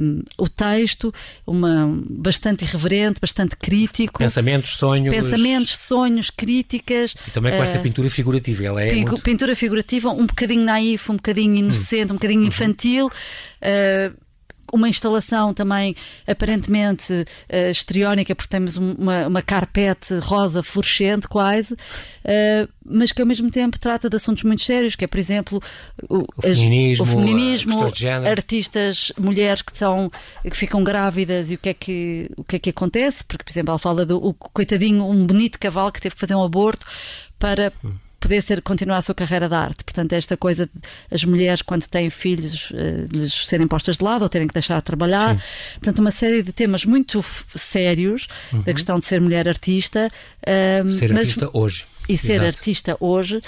um, 0.00 0.22
o 0.36 0.48
texto, 0.48 1.12
uma, 1.46 1.88
bastante 2.08 2.64
irreverente, 2.64 3.20
bastante 3.20 3.56
crítico. 3.56 4.18
Pensamentos, 4.18 4.72
sonhos. 4.72 5.08
Pensamentos, 5.08 5.76
sonhos, 5.76 6.30
críticas. 6.30 7.14
E 7.26 7.30
também 7.30 7.52
com 7.52 7.62
esta 7.62 7.78
uh, 7.78 7.82
pintura 7.82 8.10
figurativa. 8.10 8.64
Ela 8.64 8.82
é 8.82 8.94
muito... 8.94 9.18
Pintura 9.22 9.54
figurativa, 9.54 10.10
um 10.10 10.26
bocadinho 10.26 10.64
naif, 10.64 11.10
um 11.10 11.16
bocadinho 11.16 11.56
inocente, 11.56 12.10
hum. 12.10 12.14
um 12.14 12.18
bocadinho 12.18 12.40
uhum. 12.42 12.48
infantil. 12.48 13.06
Uh, 13.06 14.27
uma 14.72 14.88
instalação 14.88 15.54
também 15.54 15.94
aparentemente 16.26 17.12
uh, 17.12 17.70
histriónica, 17.70 18.34
porque 18.34 18.50
temos 18.50 18.76
uma, 18.76 19.26
uma 19.26 19.42
carpete 19.42 20.14
rosa 20.18 20.62
fluorescente 20.62 21.28
quase, 21.28 21.74
uh, 21.74 22.68
mas 22.84 23.12
que 23.12 23.20
ao 23.20 23.26
mesmo 23.26 23.50
tempo 23.50 23.78
trata 23.78 24.08
de 24.08 24.16
assuntos 24.16 24.42
muito 24.42 24.62
sérios, 24.62 24.96
que 24.96 25.04
é, 25.04 25.08
por 25.08 25.18
exemplo, 25.18 25.62
o, 26.08 26.24
o 26.36 26.42
feminismo, 26.42 27.04
o 27.04 27.06
feminismo 27.06 27.86
artistas, 28.26 29.12
mulheres 29.18 29.62
que 29.62 29.76
são 29.76 30.10
que 30.42 30.56
ficam 30.56 30.82
grávidas 30.82 31.50
e 31.50 31.54
o 31.54 31.58
que 31.58 31.68
é 31.68 31.74
que 31.74 32.30
o 32.36 32.44
que 32.44 32.56
é 32.56 32.58
que 32.58 32.70
acontece, 32.70 33.24
porque 33.24 33.44
por 33.44 33.50
exemplo 33.50 33.70
ela 33.70 33.78
fala 33.78 34.06
do 34.06 34.32
coitadinho, 34.34 35.04
um 35.04 35.26
bonito 35.26 35.58
cavalo 35.58 35.92
que 35.92 36.00
teve 36.00 36.14
que 36.14 36.20
fazer 36.20 36.34
um 36.34 36.42
aborto 36.42 36.86
para 37.38 37.72
hum 37.84 38.07
poder 38.20 38.42
ser, 38.42 38.60
continuar 38.62 38.98
a 38.98 39.02
sua 39.02 39.14
carreira 39.14 39.48
de 39.48 39.54
arte. 39.54 39.84
Portanto, 39.84 40.12
esta 40.12 40.36
coisa 40.36 40.66
de 40.66 40.72
as 41.10 41.24
mulheres, 41.24 41.62
quando 41.62 41.86
têm 41.86 42.10
filhos, 42.10 42.70
uh, 42.70 43.08
lhes 43.12 43.46
serem 43.46 43.66
postas 43.66 43.98
de 43.98 44.04
lado 44.04 44.22
ou 44.22 44.28
terem 44.28 44.46
que 44.46 44.54
deixar 44.54 44.76
de 44.76 44.84
trabalhar. 44.84 45.38
Sim. 45.38 45.74
Portanto, 45.74 45.98
uma 46.00 46.10
série 46.10 46.42
de 46.42 46.52
temas 46.52 46.84
muito 46.84 47.24
sérios 47.54 48.26
uhum. 48.52 48.62
da 48.62 48.72
questão 48.72 48.98
de 48.98 49.04
ser 49.04 49.20
mulher 49.20 49.48
artista. 49.48 50.10
Uh, 50.42 50.90
ser 50.92 51.12
mas, 51.12 51.28
artista 51.28 51.50
hoje. 51.52 51.86
E 52.08 52.16
ser 52.16 52.34
Exato. 52.34 52.46
artista 52.46 52.96
hoje, 53.00 53.40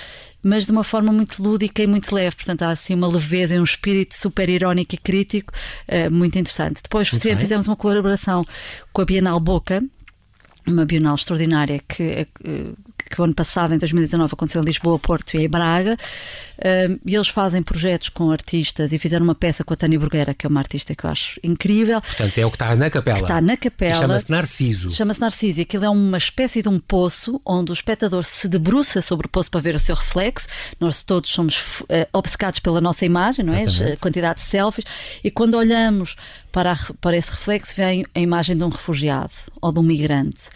mas 0.43 0.67
de 0.67 0.73
uma 0.73 0.85
forma 0.85 1.11
muito 1.12 1.43
lúdica 1.43 1.83
e 1.83 1.87
muito 1.87 2.15
leve. 2.15 2.37
Portanto, 2.37 2.62
há 2.62 2.71
assim 2.71 2.95
uma 2.95 3.09
leveza 3.09 3.55
e 3.55 3.61
um 3.61 3.65
espírito 3.65 4.15
super 4.15 4.49
irónico 4.49 4.95
e 4.95 4.99
crítico 4.99 5.53
uh, 5.89 6.11
muito 6.11 6.39
interessante. 6.39 6.83
Depois 6.83 7.11
muito 7.11 7.39
fizemos 7.39 7.67
uma 7.67 7.77
colaboração 7.77 8.47
com 8.93 9.03
a 9.03 9.05
Bienal 9.05 9.41
Boca, 9.41 9.83
uma 10.67 10.85
Bienal 10.85 11.15
extraordinária 11.15 11.81
que, 11.89 12.27
que 12.35 12.75
que 13.11 13.21
o 13.21 13.25
ano 13.25 13.35
passado, 13.35 13.75
em 13.75 13.79
2019, 13.79 14.33
aconteceu 14.33 14.62
em 14.62 14.64
Lisboa, 14.64 14.99
Porto 14.99 15.35
e 15.35 15.45
em 15.45 15.49
Braga. 15.49 15.97
e 17.05 17.14
eles 17.14 17.29
fazem 17.29 17.62
projetos 17.62 18.09
com 18.09 18.31
artistas 18.31 18.93
e 18.93 18.99
fizeram 18.99 19.25
uma 19.25 19.35
peça 19.35 19.64
com 19.64 19.75
a 19.75 19.76
Tânia 19.76 19.99
Burgueira, 19.99 20.33
que 20.33 20.47
é 20.47 20.49
uma 20.49 20.61
artista 20.61 20.95
que 20.95 21.05
eu 21.05 21.11
acho 21.11 21.40
incrível. 21.43 22.00
Portanto, 22.00 22.38
é 22.38 22.47
o 22.47 22.50
que 22.50 22.57
está 22.57 22.76
na 22.76 22.88
capela. 22.88 23.17
Que 23.17 23.25
está 23.25 23.40
na 23.40 23.57
capela. 23.57 24.00
Chama-se 24.00 24.31
Narciso. 24.31 24.90
Chama-se 24.90 25.21
Narciso. 25.21 25.61
E 25.61 25.62
aquilo 25.62 25.85
é 25.85 25.90
uma 25.90 26.19
espécie 26.19 26.62
de 26.62 26.69
um 26.69 26.79
poço 26.79 27.40
onde 27.45 27.73
o 27.73 27.75
espectador 27.75 28.25
se 28.25 28.49
debruça 28.49 29.02
sobre 29.02 29.26
o 29.26 29.31
poço 29.31 29.50
para 29.50 29.61
ver 29.61 29.75
o 29.75 29.81
seu 29.81 29.95
reflexo. 29.95 30.47
Nós 30.79 31.02
todos 31.02 31.31
somos 31.31 31.81
uh, 31.83 31.87
obcecados 32.12 32.61
pela 32.61 32.81
nossa 32.81 33.05
imagem, 33.05 33.45
não 33.45 33.55
é? 33.55 33.64
A 33.64 33.97
quantidade 33.97 34.40
de 34.40 34.47
selfies. 34.47 34.85
E 35.25 35.31
quando 35.31 35.57
olhamos 35.57 36.17
para, 36.52 36.73
a, 36.73 36.76
para 37.00 37.16
esse 37.16 37.30
reflexo 37.30 37.75
vem 37.76 38.04
a 38.14 38.21
imagem 38.21 38.57
de 38.57 38.64
um 38.64 38.69
refugiado 38.69 39.33
ou 39.61 39.73
de 39.73 39.78
um 39.78 39.83
migrante. 39.83 40.49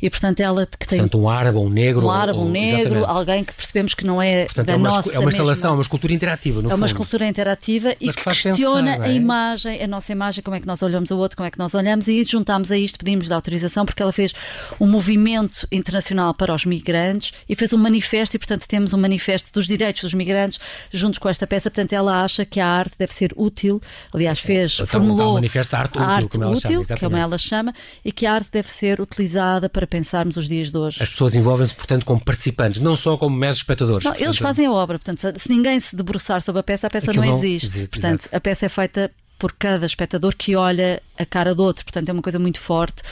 E 0.00 0.10
portanto 0.10 0.40
ela 0.40 0.66
que 0.66 0.86
tem 0.86 0.98
portanto, 0.98 1.22
um 1.22 1.28
árabe, 1.28 1.58
um 1.58 1.68
negro, 1.68 2.06
um 2.06 2.10
árabe, 2.10 2.38
um 2.38 2.50
negro, 2.50 2.98
exatamente. 2.98 3.10
alguém 3.10 3.44
que 3.44 3.54
percebemos 3.54 3.94
que 3.94 4.04
não 4.04 4.20
é 4.20 4.44
portanto, 4.44 4.66
da 4.66 4.72
é 4.72 4.76
uma, 4.76 4.88
nossa 4.88 5.12
é 5.12 5.18
uma 5.18 5.28
instalação, 5.30 5.54
mesma... 5.54 5.68
é 5.68 5.76
uma 5.76 5.82
escultura 5.82 6.12
interativa, 6.12 6.62
no 6.62 6.68
é 6.68 6.70
fundo. 6.70 6.80
uma 6.80 6.86
escultura 6.86 7.26
interativa 7.26 7.92
e 8.00 8.06
Mas 8.06 8.16
que, 8.16 8.24
questiona 8.24 8.92
pensar, 8.92 9.04
a 9.04 9.08
é? 9.08 9.14
imagem, 9.14 9.82
a 9.82 9.86
nossa 9.86 10.12
imagem, 10.12 10.42
como 10.42 10.56
é 10.56 10.60
que 10.60 10.66
nós 10.66 10.82
olhamos 10.82 11.10
o 11.10 11.16
outro, 11.16 11.36
como 11.36 11.46
é 11.46 11.50
que 11.50 11.58
nós 11.58 11.74
olhamos 11.74 12.08
e 12.08 12.24
juntámos 12.24 12.70
a 12.70 12.76
isto, 12.76 12.98
pedimos 12.98 13.28
da 13.28 13.34
autorização 13.34 13.86
porque 13.86 14.02
ela 14.02 14.12
fez 14.12 14.32
um 14.78 14.86
movimento 14.86 15.66
internacional 15.72 16.34
para 16.34 16.54
os 16.54 16.64
migrantes 16.64 17.32
e 17.48 17.56
fez 17.56 17.72
um 17.72 17.78
manifesto 17.78 18.36
e 18.36 18.38
portanto 18.38 18.66
temos 18.66 18.92
um 18.92 18.98
manifesto 18.98 19.50
dos 19.52 19.66
direitos 19.66 20.02
dos 20.02 20.14
migrantes 20.14 20.58
juntos 20.92 21.18
com 21.18 21.28
esta 21.28 21.46
peça, 21.46 21.70
portanto 21.70 21.92
ela 21.92 22.22
acha 22.22 22.44
que 22.44 22.60
a 22.60 22.66
arte 22.66 22.94
deve 22.98 23.14
ser 23.14 23.32
útil, 23.36 23.80
aliás 24.12 24.38
fez, 24.38 24.74
Então, 24.74 24.86
formulou 24.86 25.38
então, 25.38 25.39
manifesta 25.40 25.76
a 25.76 25.80
arte 25.80 25.98
útil, 25.98 26.28
como 26.28 26.44
ela 26.44 26.54
chama, 26.56 26.56
útil, 26.56 26.80
exatamente. 26.80 27.00
como 27.04 27.16
ela 27.16 27.38
chama, 27.38 27.74
e 28.04 28.12
que 28.12 28.26
a 28.26 28.32
arte 28.34 28.50
deve 28.52 28.70
ser 28.70 29.00
utilizada 29.00 29.68
para 29.68 29.86
pensarmos 29.86 30.36
os 30.36 30.46
dias 30.48 30.70
de 30.70 30.78
hoje. 30.78 31.02
As 31.02 31.08
pessoas 31.08 31.34
envolvem-se, 31.34 31.74
portanto, 31.74 32.04
como 32.04 32.22
participantes, 32.24 32.80
não 32.80 32.96
só 32.96 33.16
como 33.16 33.36
meros 33.36 33.56
espectadores. 33.58 34.04
Não, 34.04 34.12
eles 34.12 34.24
Portanto, 34.26 34.42
fazem 34.42 34.66
a 34.66 34.72
obra, 34.72 34.98
portanto, 34.98 35.38
se- 35.38 35.48
ninguém 35.50 35.78
se 35.80 35.96
debruçar 35.96 36.40
sobre 36.42 36.60
a 36.60 36.62
peça, 36.62 36.86
a 36.86 36.90
peça 36.90 37.10
Aquilo 37.10 37.24
não 37.26 37.32
não 37.32 37.38
existe. 37.44 37.66
existe, 37.68 37.88
portanto, 37.88 38.28
a 38.32 38.40
peça 38.40 38.66
é 38.66 38.68
feita 38.68 39.10
por 39.40 39.52
cada 39.58 39.86
espectador 39.86 40.36
que 40.36 40.54
olha 40.54 41.02
a 41.18 41.24
cara 41.24 41.54
do 41.54 41.64
outro. 41.64 41.82
Portanto, 41.84 42.08
é 42.08 42.12
uma 42.12 42.22
coisa 42.22 42.38
muito 42.38 42.60
forte 42.60 43.02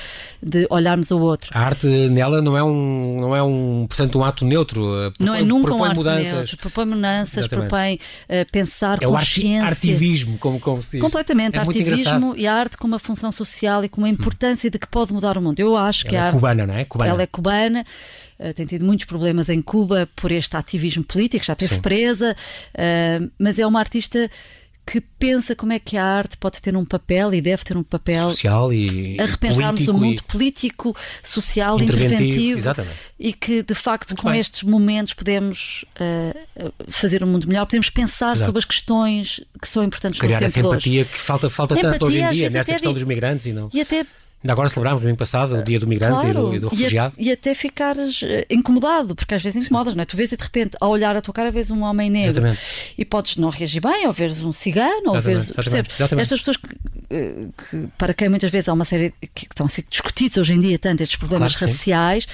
de 0.42 0.66
olharmos 0.70 1.11
ao 1.11 1.18
outro. 1.20 1.50
A 1.54 1.61
arte 1.61 1.87
nela 1.87 2.40
não 2.42 2.56
é 2.56 2.62
um, 2.62 3.20
não 3.20 3.35
é 3.35 3.42
um, 3.42 3.87
portanto, 3.88 4.18
um 4.18 4.25
ato 4.25 4.44
neutro. 4.44 4.82
eh, 5.06 5.12
Não 5.18 5.35
é 5.35 5.38
propõe- 5.38 5.49
nunca 5.49 5.61
um 5.61 5.64
propõe 5.64 5.88
arte 5.88 5.97
mudanças. 5.97 6.32
neutro, 6.35 6.56
propõe 6.58 6.85
mudanças, 6.85 7.38
Exatamente. 7.38 7.68
propõe 7.70 7.99
eh, 8.28 8.44
pensar 8.44 8.99
É 9.02 9.08
o 9.08 9.16
arti 9.16 9.40
consciência. 9.40 9.66
artivismo, 9.66 10.38
como, 10.38 10.61
como 10.61 10.82
se 10.82 10.92
diz. 10.92 11.00
Completamente, 11.00 11.56
é 11.56 11.61
artivismo 11.61 12.35
e 12.37 12.47
a 12.47 12.54
arte 12.54 12.76
com 12.76 12.87
uma 12.87 12.99
função 12.99 13.32
social 13.32 13.82
e 13.82 13.88
com 13.88 14.00
uma 14.02 14.08
importância 14.08 14.70
de 14.70 14.78
que 14.78 14.87
pode 14.87 15.12
mudar 15.12 15.37
o 15.38 15.42
mundo. 15.42 15.58
Eu 15.58 15.76
acho 15.76 16.04
que 16.04 16.14
Ela 16.14 16.18
a 16.18 16.25
é 16.25 16.26
arte 16.28 16.35
cubana, 16.37 16.66
não 16.66 16.75
é? 16.75 16.85
Cubana. 16.85 17.11
Ela 17.11 17.23
é 17.23 17.26
cubana, 17.26 17.85
eh, 18.38 18.52
tem 18.52 18.66
tido 18.66 18.85
muitos 18.85 19.06
problemas 19.06 19.49
em 19.49 19.61
Cuba 19.62 20.06
por 20.14 20.30
este 20.30 20.54
ativismo 20.56 21.02
político, 21.04 21.44
já 21.44 21.54
esteve 21.54 21.76
Sim. 21.76 21.80
presa, 21.80 22.37
eh, 22.75 23.20
mas 23.38 23.58
é 23.58 23.66
uma 23.66 23.80
artista 23.80 24.30
que 24.90 25.02
pensa 25.02 25.54
como 25.54 25.71
é 25.71 25.78
que 25.78 25.99
a 25.99 26.02
arte 26.02 26.38
pode 26.38 26.62
ter 26.62 26.75
um 26.75 26.85
papel 26.85 27.35
e 27.35 27.42
deve 27.42 27.62
ter 27.62 27.76
um 27.76 27.83
papel 27.83 28.30
social 28.30 28.73
e 28.73 29.18
a 29.21 29.26
repensarmos 29.26 29.87
o 29.87 29.92
mundo 29.92 30.25
político, 30.25 30.97
social, 31.23 31.78
interventivo, 31.78 32.14
interventivo, 32.14 32.59
exatamente. 32.61 32.97
e 33.21 33.35
que 33.35 33.62
de 33.62 33.75
facto 33.75 34.12
Muito 34.12 34.23
com 34.23 34.30
bem. 34.30 34.40
estes 34.40 34.62
momentos 34.62 35.12
podemos 35.12 35.85
eh, 36.00 36.35
fazer 36.88 37.23
um 37.23 37.26
mundo 37.26 37.47
melhor, 37.47 37.66
podemos 37.66 37.90
pensar 37.90 38.35
Exato. 38.35 38.47
sobre 38.47 38.61
as 38.61 38.64
questões 38.64 39.42
que 39.61 39.68
são 39.68 39.85
importantes 39.85 40.18
criar 40.18 40.40
no 40.40 40.47
essa 40.47 40.54
tempo 40.54 40.68
hoje. 40.68 40.88
empatia 40.88 41.04
que 41.04 41.18
falta, 41.18 41.50
falta 41.50 41.75
Empatia, 41.75 41.92
tanto 41.92 42.07
hoje 42.07 42.21
em 42.23 42.33
dia 42.33 42.49
nesta 42.49 42.73
questão 42.73 42.95
dos 42.95 43.04
migrantes 43.04 43.45
e 43.45 43.52
não. 43.52 43.68
E 43.75 43.83
até 43.83 44.07
Ainda 44.42 44.52
agora 44.52 44.68
celebrámos 44.68 45.02
no 45.02 45.09
ano 45.09 45.18
passado 45.18 45.57
o 45.57 45.64
dia 45.64 45.80
do 45.80 45.87
migrante 45.88 46.28
e 46.28 46.33
do, 46.33 46.54
e 46.54 46.61
do 46.61 46.68
a- 46.68 46.71
refugiado. 46.71 47.14
E, 47.18 47.30
até 47.33 47.54
ficares 47.54 48.21
eh, 48.23 48.47
incomodado, 48.49 49.14
porque 49.16 49.35
às 49.35 49.42
vezes 49.42 49.64
incomodas, 49.64 49.97
não 49.97 50.02
é? 50.02 50.04
Tu 50.04 50.16
vês 50.16 50.30
e 50.30 50.37
de 50.37 50.42
repente, 50.45 50.76
ao 50.80 50.90
olhar 50.90 51.16
a 51.16 51.21
tua 51.21 51.35
cara, 51.35 51.50
vês 51.50 51.71
um 51.73 51.83
homem 51.83 52.09
negro 52.09 52.30
Exatamente. 52.40 52.61
e 52.97 53.04
podes 53.04 53.37
não 53.37 53.49
reagir 53.50 53.80
bem, 53.80 54.07
ou 54.07 54.12
veres 54.12 54.40
um 54.40 54.52
cigano, 54.52 55.11
ou 55.11 55.16
Exatamente, 55.16 55.26
exatamente, 55.40 55.54
Percebes? 55.54 55.95
exatamente. 55.97 56.23
Estas 56.23 56.38
pessoas 56.38 56.57
que, 56.57 56.68
eh, 57.11 57.47
que, 57.71 57.88
para 57.99 58.14
quem 58.14 58.28
muitas 58.28 58.50
vezes 58.52 58.68
há 58.68 58.73
uma 58.73 58.85
série 58.85 59.12
que 59.35 59.45
estão 59.47 59.66
a 59.66 59.68
ser 59.68 59.85
discutidos 59.90 60.37
hoje 60.38 60.52
em 60.52 60.61
dia, 60.61 60.78
tanto 60.78 61.02
estes 61.02 61.18
problemas 61.18 61.57
Claro 61.57 61.66
que 61.73 61.73
sim. 61.73 61.78
raciais, 61.78 62.28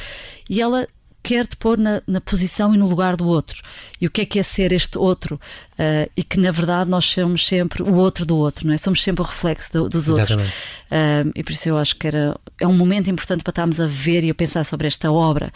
e 0.50 0.60
ela 0.60 0.86
quer 1.22 1.46
te 1.46 1.56
pôr 1.56 1.78
na, 1.78 2.02
na 2.06 2.20
posição 2.20 2.74
e 2.74 2.76
no 2.76 2.86
lugar 2.86 3.16
do 3.16 3.26
outro. 3.26 3.62
E 3.98 4.06
o 4.06 4.10
que 4.10 4.20
é 4.20 4.26
que 4.26 4.38
é 4.38 4.42
ser 4.42 4.72
este 4.72 4.98
outro? 4.98 5.40
Eh, 5.76 6.08
e 6.16 6.22
que 6.22 6.38
na 6.38 6.52
verdade 6.52 6.88
nós 6.88 7.04
somos 7.04 7.44
sempre 7.44 7.82
o 7.82 7.94
outro 7.94 8.24
do 8.24 8.36
outro, 8.36 8.64
não 8.66 8.74
é? 8.74 8.78
Somos 8.78 9.02
sempre 9.02 9.22
o 9.22 9.24
reflexo 9.24 9.72
do- 9.72 9.88
dos 9.88 10.08
outros. 10.08 10.30
Exatamente. 10.30 10.54
Um, 10.92 11.32
e 11.34 11.42
por 11.42 11.50
isso 11.52 11.68
eu 11.68 11.76
acho 11.76 11.96
que 11.96 12.06
era, 12.06 12.36
é 12.60 12.66
um 12.66 12.72
momento 12.72 13.10
importante 13.10 13.42
para 13.42 13.50
estarmos 13.50 13.80
a 13.80 13.86
ver 13.88 14.22
e 14.22 14.30
a 14.30 14.34
pensar 14.34 14.62
sobre 14.62 14.86
esta 14.86 15.10
obra, 15.10 15.52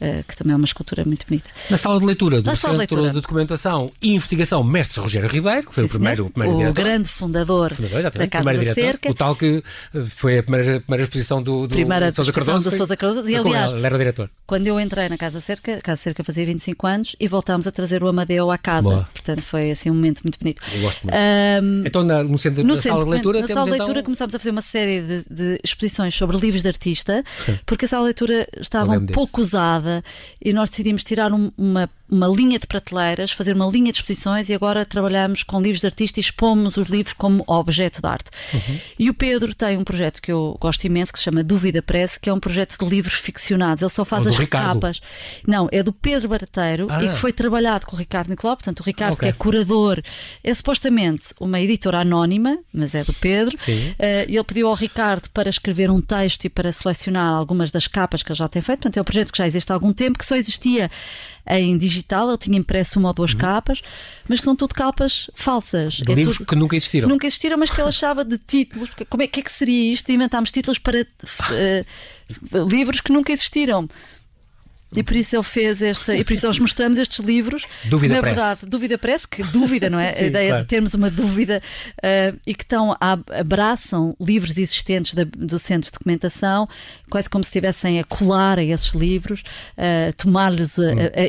uh, 0.00 0.24
que 0.26 0.36
também 0.36 0.54
é 0.54 0.56
uma 0.56 0.64
escultura 0.64 1.04
muito 1.04 1.24
bonita. 1.24 1.48
Na 1.70 1.76
sala 1.76 2.00
de 2.00 2.06
leitura 2.06 2.42
do 2.42 2.46
Na 2.46 2.56
sala 2.56 2.74
de 2.74 2.80
Centro 2.80 2.96
leitura. 2.96 3.14
de 3.14 3.20
Documentação 3.22 3.92
e 4.02 4.14
Investigação 4.14 4.64
Mestre 4.64 5.00
Rogério 5.00 5.28
Ribeiro, 5.28 5.68
que 5.68 5.74
foi 5.74 5.84
Sim, 5.84 5.86
o 5.86 5.90
primeiro, 5.90 6.26
o 6.26 6.30
primeiro 6.30 6.70
o 6.70 6.72
grande 6.72 7.08
fundador, 7.08 7.72
Fundador, 7.72 7.92
da 7.94 7.98
exatamente, 8.00 8.30
Casa 8.30 8.44
da 8.44 8.52
diretor, 8.52 8.74
Cerca. 8.80 9.10
o 9.10 9.14
tal 9.14 9.36
que 9.36 9.62
eh, 9.94 10.04
foi 10.08 10.38
a 10.38 10.42
primeira, 10.42 10.80
primeira 10.80 11.02
exposição 11.04 11.40
do, 11.40 11.68
do 11.68 11.74
Primeira 11.76 12.10
Sousa 12.10 12.32
Cardoso. 12.32 12.68
do 12.70 12.76
Sousa 12.76 12.96
Cardoso. 12.96 13.28
E, 13.28 13.36
aliás, 13.36 13.70
ele, 13.70 13.86
era 13.86 13.96
diretor. 13.96 14.28
Quando 14.48 14.66
eu 14.66 14.80
entrei 14.80 15.08
na 15.08 15.16
Casa 15.16 15.40
Cerca, 15.40 15.76
a 15.76 15.80
Casa 15.80 16.02
Cerca 16.02 16.24
fazia 16.24 16.44
25 16.44 16.86
anos 16.88 17.14
e 17.20 17.28
voltámos 17.28 17.68
a 17.68 17.70
trazer 17.70 18.02
o 18.02 18.08
Amadeu 18.08 18.50
à 18.50 18.58
casa. 18.58 18.82
Boa. 18.88 19.08
Portanto, 19.14 19.42
foi 19.42 19.59
assim 19.70 19.90
um 19.90 19.94
momento 19.94 20.20
muito 20.22 20.38
bonito. 20.38 20.62
Eu 20.74 20.80
gosto 20.82 21.02
muito. 21.04 21.16
Um, 21.16 21.82
Então, 21.86 22.02
na- 22.04 22.22
no 22.24 22.38
centro 22.38 22.62
no 22.64 22.74
da 22.76 22.80
centro, 22.80 22.98
sala 23.00 23.04
de 23.04 23.10
leitura, 23.10 23.40
na 23.40 23.46
temos 23.46 23.58
sala 23.60 23.70
de 23.70 23.74
então... 23.76 23.86
leitura 23.86 24.04
começámos 24.04 24.34
a 24.34 24.38
fazer 24.38 24.50
uma 24.50 24.62
série 24.62 25.00
de, 25.02 25.24
de 25.30 25.58
exposições 25.64 26.14
sobre 26.14 26.36
livros 26.36 26.62
de 26.62 26.68
artista, 26.68 27.24
porque 27.66 27.84
a 27.84 27.88
sala 27.88 28.02
de 28.04 28.06
leitura 28.08 28.46
estava 28.60 28.92
um 28.92 29.00
desse. 29.00 29.12
pouco 29.12 29.40
usada 29.40 30.02
e 30.44 30.52
nós 30.52 30.70
decidimos 30.70 31.02
tirar 31.04 31.32
um- 31.32 31.50
uma, 31.58 31.88
uma 32.10 32.26
linha 32.28 32.58
de 32.58 32.66
prateleiras, 32.66 33.30
fazer 33.32 33.54
uma 33.54 33.66
linha 33.66 33.92
de 33.92 33.98
exposições 33.98 34.48
e 34.48 34.54
agora 34.54 34.84
trabalhamos 34.84 35.42
com 35.42 35.60
livros 35.60 35.80
de 35.80 35.86
artista 35.86 36.18
e 36.18 36.22
expomos 36.22 36.76
os 36.76 36.88
livros 36.88 37.14
como 37.14 37.44
objeto 37.46 38.00
de 38.00 38.06
arte. 38.08 38.30
Uhum. 38.52 38.78
E 38.98 39.10
o 39.10 39.14
Pedro 39.14 39.54
tem 39.54 39.76
um 39.76 39.84
projeto 39.84 40.20
que 40.20 40.30
eu 40.32 40.56
gosto 40.60 40.84
imenso 40.84 41.12
que 41.12 41.18
se 41.18 41.24
chama 41.24 41.42
Dúvida 41.44 41.82
Press, 41.82 42.18
que 42.18 42.28
é 42.28 42.32
um 42.32 42.40
projeto 42.40 42.76
de 42.78 42.84
livros 42.90 43.14
ficcionados. 43.14 43.82
Ele 43.82 43.90
só 43.90 44.04
faz 44.04 44.26
as 44.26 44.36
Ricardo. 44.36 44.80
capas. 44.80 45.00
Não, 45.46 45.68
é 45.70 45.82
do 45.82 45.92
Pedro 45.92 46.28
Barateiro 46.28 46.86
Ah. 46.90 47.02
e 47.04 47.08
que 47.10 47.16
foi 47.16 47.32
trabalhado 47.32 47.86
com 47.86 47.94
o 47.94 47.98
Ricardo 47.98 48.28
Nicolau. 48.30 48.56
Portanto, 48.56 48.80
o 48.80 48.82
Ricardo, 48.82 49.14
Ok. 49.14 49.28
que 49.28 49.34
é 49.34 49.36
curador, 49.36 50.00
é 50.42 50.52
supostamente 50.54 51.34
uma 51.40 51.60
editora 51.60 52.00
anónima, 52.00 52.58
mas 52.72 52.94
é 52.94 53.04
do 53.04 53.12
Pedro. 53.14 53.56
Sim. 53.56 53.94
Eh, 53.98 54.26
ele 54.28 54.44
pediu 54.44 54.68
ao 54.68 54.74
Ricardo 54.74 55.28
para 55.30 55.48
escrever 55.48 55.90
um 55.90 56.00
texto 56.00 56.44
e 56.44 56.48
para 56.48 56.72
selecionar 56.72 57.34
algumas 57.36 57.70
das 57.70 57.86
capas 57.86 58.22
que 58.22 58.30
ele 58.32 58.38
já 58.38 58.48
tem 58.48 58.62
feito. 58.62 58.78
Portanto, 58.80 58.96
é 58.96 59.00
um 59.00 59.04
projeto 59.04 59.32
que 59.32 59.38
já 59.38 59.46
existe 59.46 59.70
há 59.70 59.74
algum 59.74 59.92
tempo, 59.92 60.18
que 60.18 60.26
só 60.26 60.36
existia 60.36 60.90
em 61.58 61.76
digital. 61.78 62.28
Ele 62.28 62.38
tinha 62.38 62.58
impresso 62.58 62.98
uma 62.98 63.08
ou 63.08 63.14
duas 63.14 63.32
capas, 63.34 63.80
mas 64.28 64.38
que 64.38 64.44
são 64.44 64.54
tudo 64.54 64.74
capas 64.74 65.30
falsas. 65.34 65.98
Uhum. 65.98 66.04
De 66.06 66.12
É 66.12 66.14
livros 66.14 66.36
tudo- 66.36 66.46
que 66.46 66.54
nunca 66.56 66.76
existiram. 66.76 67.08
Nunca 67.08 67.26
existiram, 67.26 67.56
mas 67.58 67.70
que 67.70 67.80
ele 67.80 67.88
achava 67.88 68.24
de 68.24 68.38
títulos. 68.38 68.90
Como 69.08 69.22
é 69.22 69.26
que, 69.26 69.40
é 69.40 69.42
que 69.42 69.50
seria 69.52 69.92
isto? 69.92 70.10
Inventámos 70.12 70.52
títulos 70.52 70.78
para 70.78 70.98
eh, 71.52 71.84
livros 72.68 73.00
que 73.00 73.12
nunca 73.12 73.32
existiram. 73.32 73.88
E 74.94 75.02
por 75.02 75.14
isso 75.16 75.36
ele 75.36 75.42
fez 75.44 75.80
esta, 75.80 76.16
e 76.16 76.24
por 76.24 76.32
isso 76.32 76.46
nós 76.46 76.58
mostramos 76.58 76.98
estes 76.98 77.18
livros. 77.24 77.64
Dúvida 77.84 78.14
que, 78.14 78.16
na 78.16 78.22
Press. 78.22 78.34
verdade, 78.34 78.60
dúvida 78.66 78.98
parece 78.98 79.28
que 79.28 79.42
dúvida, 79.44 79.88
não 79.88 79.98
é? 80.00 80.12
Sim, 80.18 80.24
a 80.24 80.26
ideia 80.26 80.48
claro. 80.48 80.62
de 80.64 80.68
termos 80.68 80.94
uma 80.94 81.10
dúvida 81.10 81.62
eh, 82.02 82.34
e 82.46 82.54
que 82.54 82.64
estão 82.64 82.96
abraçam 83.30 84.14
livros 84.20 84.56
existentes 84.58 85.14
da- 85.14 85.24
do 85.24 85.58
centro 85.58 85.86
de 85.90 85.92
documentação, 85.92 86.66
quase 87.10 87.28
como 87.28 87.42
se 87.44 87.48
estivessem 87.48 87.98
a 88.00 88.04
colar 88.04 88.58
a 88.58 88.62
esses 88.64 88.92
livros, 88.92 89.42
eh, 89.76 90.12
tomar-lhes 90.16 90.78
a, 90.78 90.82
a- 90.82 90.86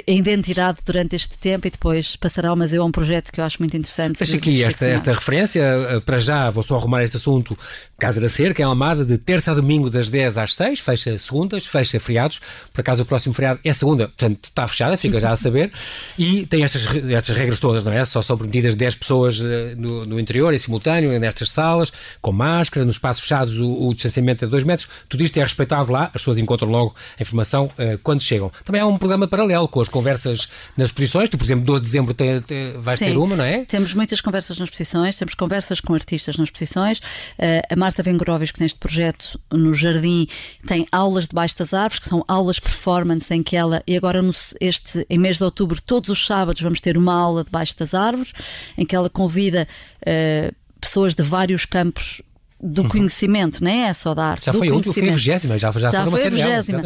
a 0.07 0.11
identidade 0.11 0.79
durante 0.85 1.15
este 1.15 1.37
tempo 1.37 1.67
e 1.67 1.69
depois 1.69 2.15
passará 2.15 2.49
ao 2.49 2.55
museu 2.55 2.81
a 2.81 2.85
um 2.85 2.91
projeto 2.91 3.31
que 3.31 3.39
eu 3.39 3.45
acho 3.45 3.57
muito 3.59 3.75
interessante. 3.77 4.17
Deixa 4.19 4.33
de 4.33 4.37
aqui 4.39 4.63
esta, 4.63 4.87
esta 4.87 5.11
referência. 5.13 5.61
eh, 5.61 5.99
Para 5.99 6.17
já, 6.17 6.49
vou 6.49 6.63
só 6.63 6.77
arrumar 6.77 7.03
este 7.03 7.17
assunto. 7.17 7.57
Casa 7.99 8.19
da 8.19 8.29
Cerca, 8.29 8.61
em 8.61 8.65
Almada, 8.65 9.05
de 9.05 9.17
terça 9.17 9.51
a 9.51 9.53
domingo, 9.53 9.89
das 9.89 10.09
10 10.09 10.37
às 10.37 10.55
6. 10.55 10.79
Fecha 10.79 11.17
segundas, 11.17 11.65
fecha 11.65 11.99
feriados. 11.99 12.41
Por 12.73 12.81
acaso, 12.81 13.03
o 13.03 13.05
próximo 13.05 13.33
feriado 13.33 13.50
é 13.63 13.73
segunda, 13.73 14.07
portanto, 14.07 14.45
está 14.45 14.67
fechada, 14.67 14.97
fica 14.97 15.19
já 15.19 15.31
a 15.31 15.35
saber. 15.35 15.71
E 16.17 16.45
tem 16.45 16.63
estas, 16.63 16.87
estas 17.11 17.35
regras 17.35 17.59
todas, 17.59 17.83
não 17.83 17.91
é? 17.91 18.03
Só 18.05 18.21
são 18.21 18.37
permitidas 18.37 18.75
10 18.75 18.95
pessoas 18.95 19.39
eh, 19.41 19.75
no, 19.77 20.05
no 20.05 20.19
interior, 20.19 20.53
em 20.53 20.57
simultâneo, 20.57 21.17
nestas 21.19 21.49
salas, 21.51 21.91
com 22.21 22.31
máscara, 22.31 22.85
nos 22.85 22.95
espaços 22.95 23.21
fechados, 23.23 23.57
o, 23.57 23.87
o 23.87 23.93
distanciamento 23.93 24.45
é 24.45 24.47
de 24.47 24.51
2 24.51 24.63
metros. 24.63 24.87
Tudo 25.09 25.23
isto 25.23 25.37
é 25.37 25.43
respeitado 25.43 25.91
lá. 25.91 26.05
As 26.05 26.21
pessoas 26.21 26.37
encontram 26.37 26.69
logo 26.69 26.95
a 27.19 27.21
informação 27.21 27.71
eh, 27.77 27.97
quando 28.01 28.21
chegam. 28.21 28.51
Também 28.63 28.81
há 28.81 28.85
um 28.85 28.97
programa 28.97 29.27
paralelo 29.27 29.67
com 29.67 29.79
as 29.81 29.87
conversas 29.87 30.47
nas 30.77 30.89
exposições. 30.89 31.29
Tu, 31.29 31.37
por 31.37 31.43
exemplo, 31.43 31.65
12 31.65 31.81
de 31.83 31.87
dezembro 31.87 32.13
tem, 32.13 32.41
tem- 32.41 32.73
vais 32.79 32.99
Sim. 32.99 33.05
ter 33.05 33.17
uma, 33.17 33.35
não 33.35 33.43
é? 33.45 33.65
Temos 33.65 33.93
muitas 33.93 34.21
conversas 34.21 34.57
nas 34.57 34.67
exposições, 34.69 35.17
temos 35.17 35.33
conversas 35.35 35.79
com 35.79 35.93
artistas 35.93 36.37
nas 36.37 36.47
exposições. 36.47 37.01
Eh, 37.37 37.61
a 37.69 37.75
Marta 37.75 38.03
Vengrovis, 38.03 38.51
que 38.51 38.57
tem 38.59 38.65
este 38.65 38.79
projeto 38.79 39.39
no 39.51 39.73
Jardim, 39.73 40.27
tem 40.67 40.85
aulas 40.91 41.27
debaixo 41.27 41.57
das 41.57 41.73
árvores, 41.73 41.99
que 41.99 42.05
são 42.07 42.23
aulas 42.27 42.59
performance, 42.59 43.33
em 43.33 43.40
que 43.43 43.55
ela, 43.55 43.83
e 43.87 43.95
agora 43.95 44.21
no, 44.21 44.31
este, 44.59 45.05
em 45.09 45.17
mês 45.17 45.37
de 45.37 45.43
outubro, 45.43 45.81
todos 45.81 46.09
os 46.09 46.25
sábados 46.25 46.61
vamos 46.61 46.81
ter 46.81 46.97
uma 46.97 47.13
aula 47.13 47.43
debaixo 47.43 47.77
das 47.77 47.93
árvores, 47.93 48.31
em 48.77 48.85
que 48.85 48.95
ela 48.95 49.09
convida 49.09 49.67
eh, 50.05 50.51
pessoas 50.79 51.15
de 51.15 51.23
vários 51.23 51.65
campos 51.65 52.21
do 52.61 52.87
conhecimento, 52.87 53.63
não 53.63 53.71
é 53.71 53.91
só 53.93 54.13
da 54.13 54.25
arte. 54.25 54.45
Já 54.45 54.51
do 54.51 54.59
foi 54.59 54.69
a 54.69 54.73
última, 54.73 54.93
foi 54.93 55.09
a 55.09 55.11
vigésima, 55.13 55.57
já, 55.57 55.71
já, 55.71 55.89
Já 55.89 56.03
uma 56.03 56.11
foi 56.11 56.27
a 56.27 56.29
vigésima. 56.29 56.83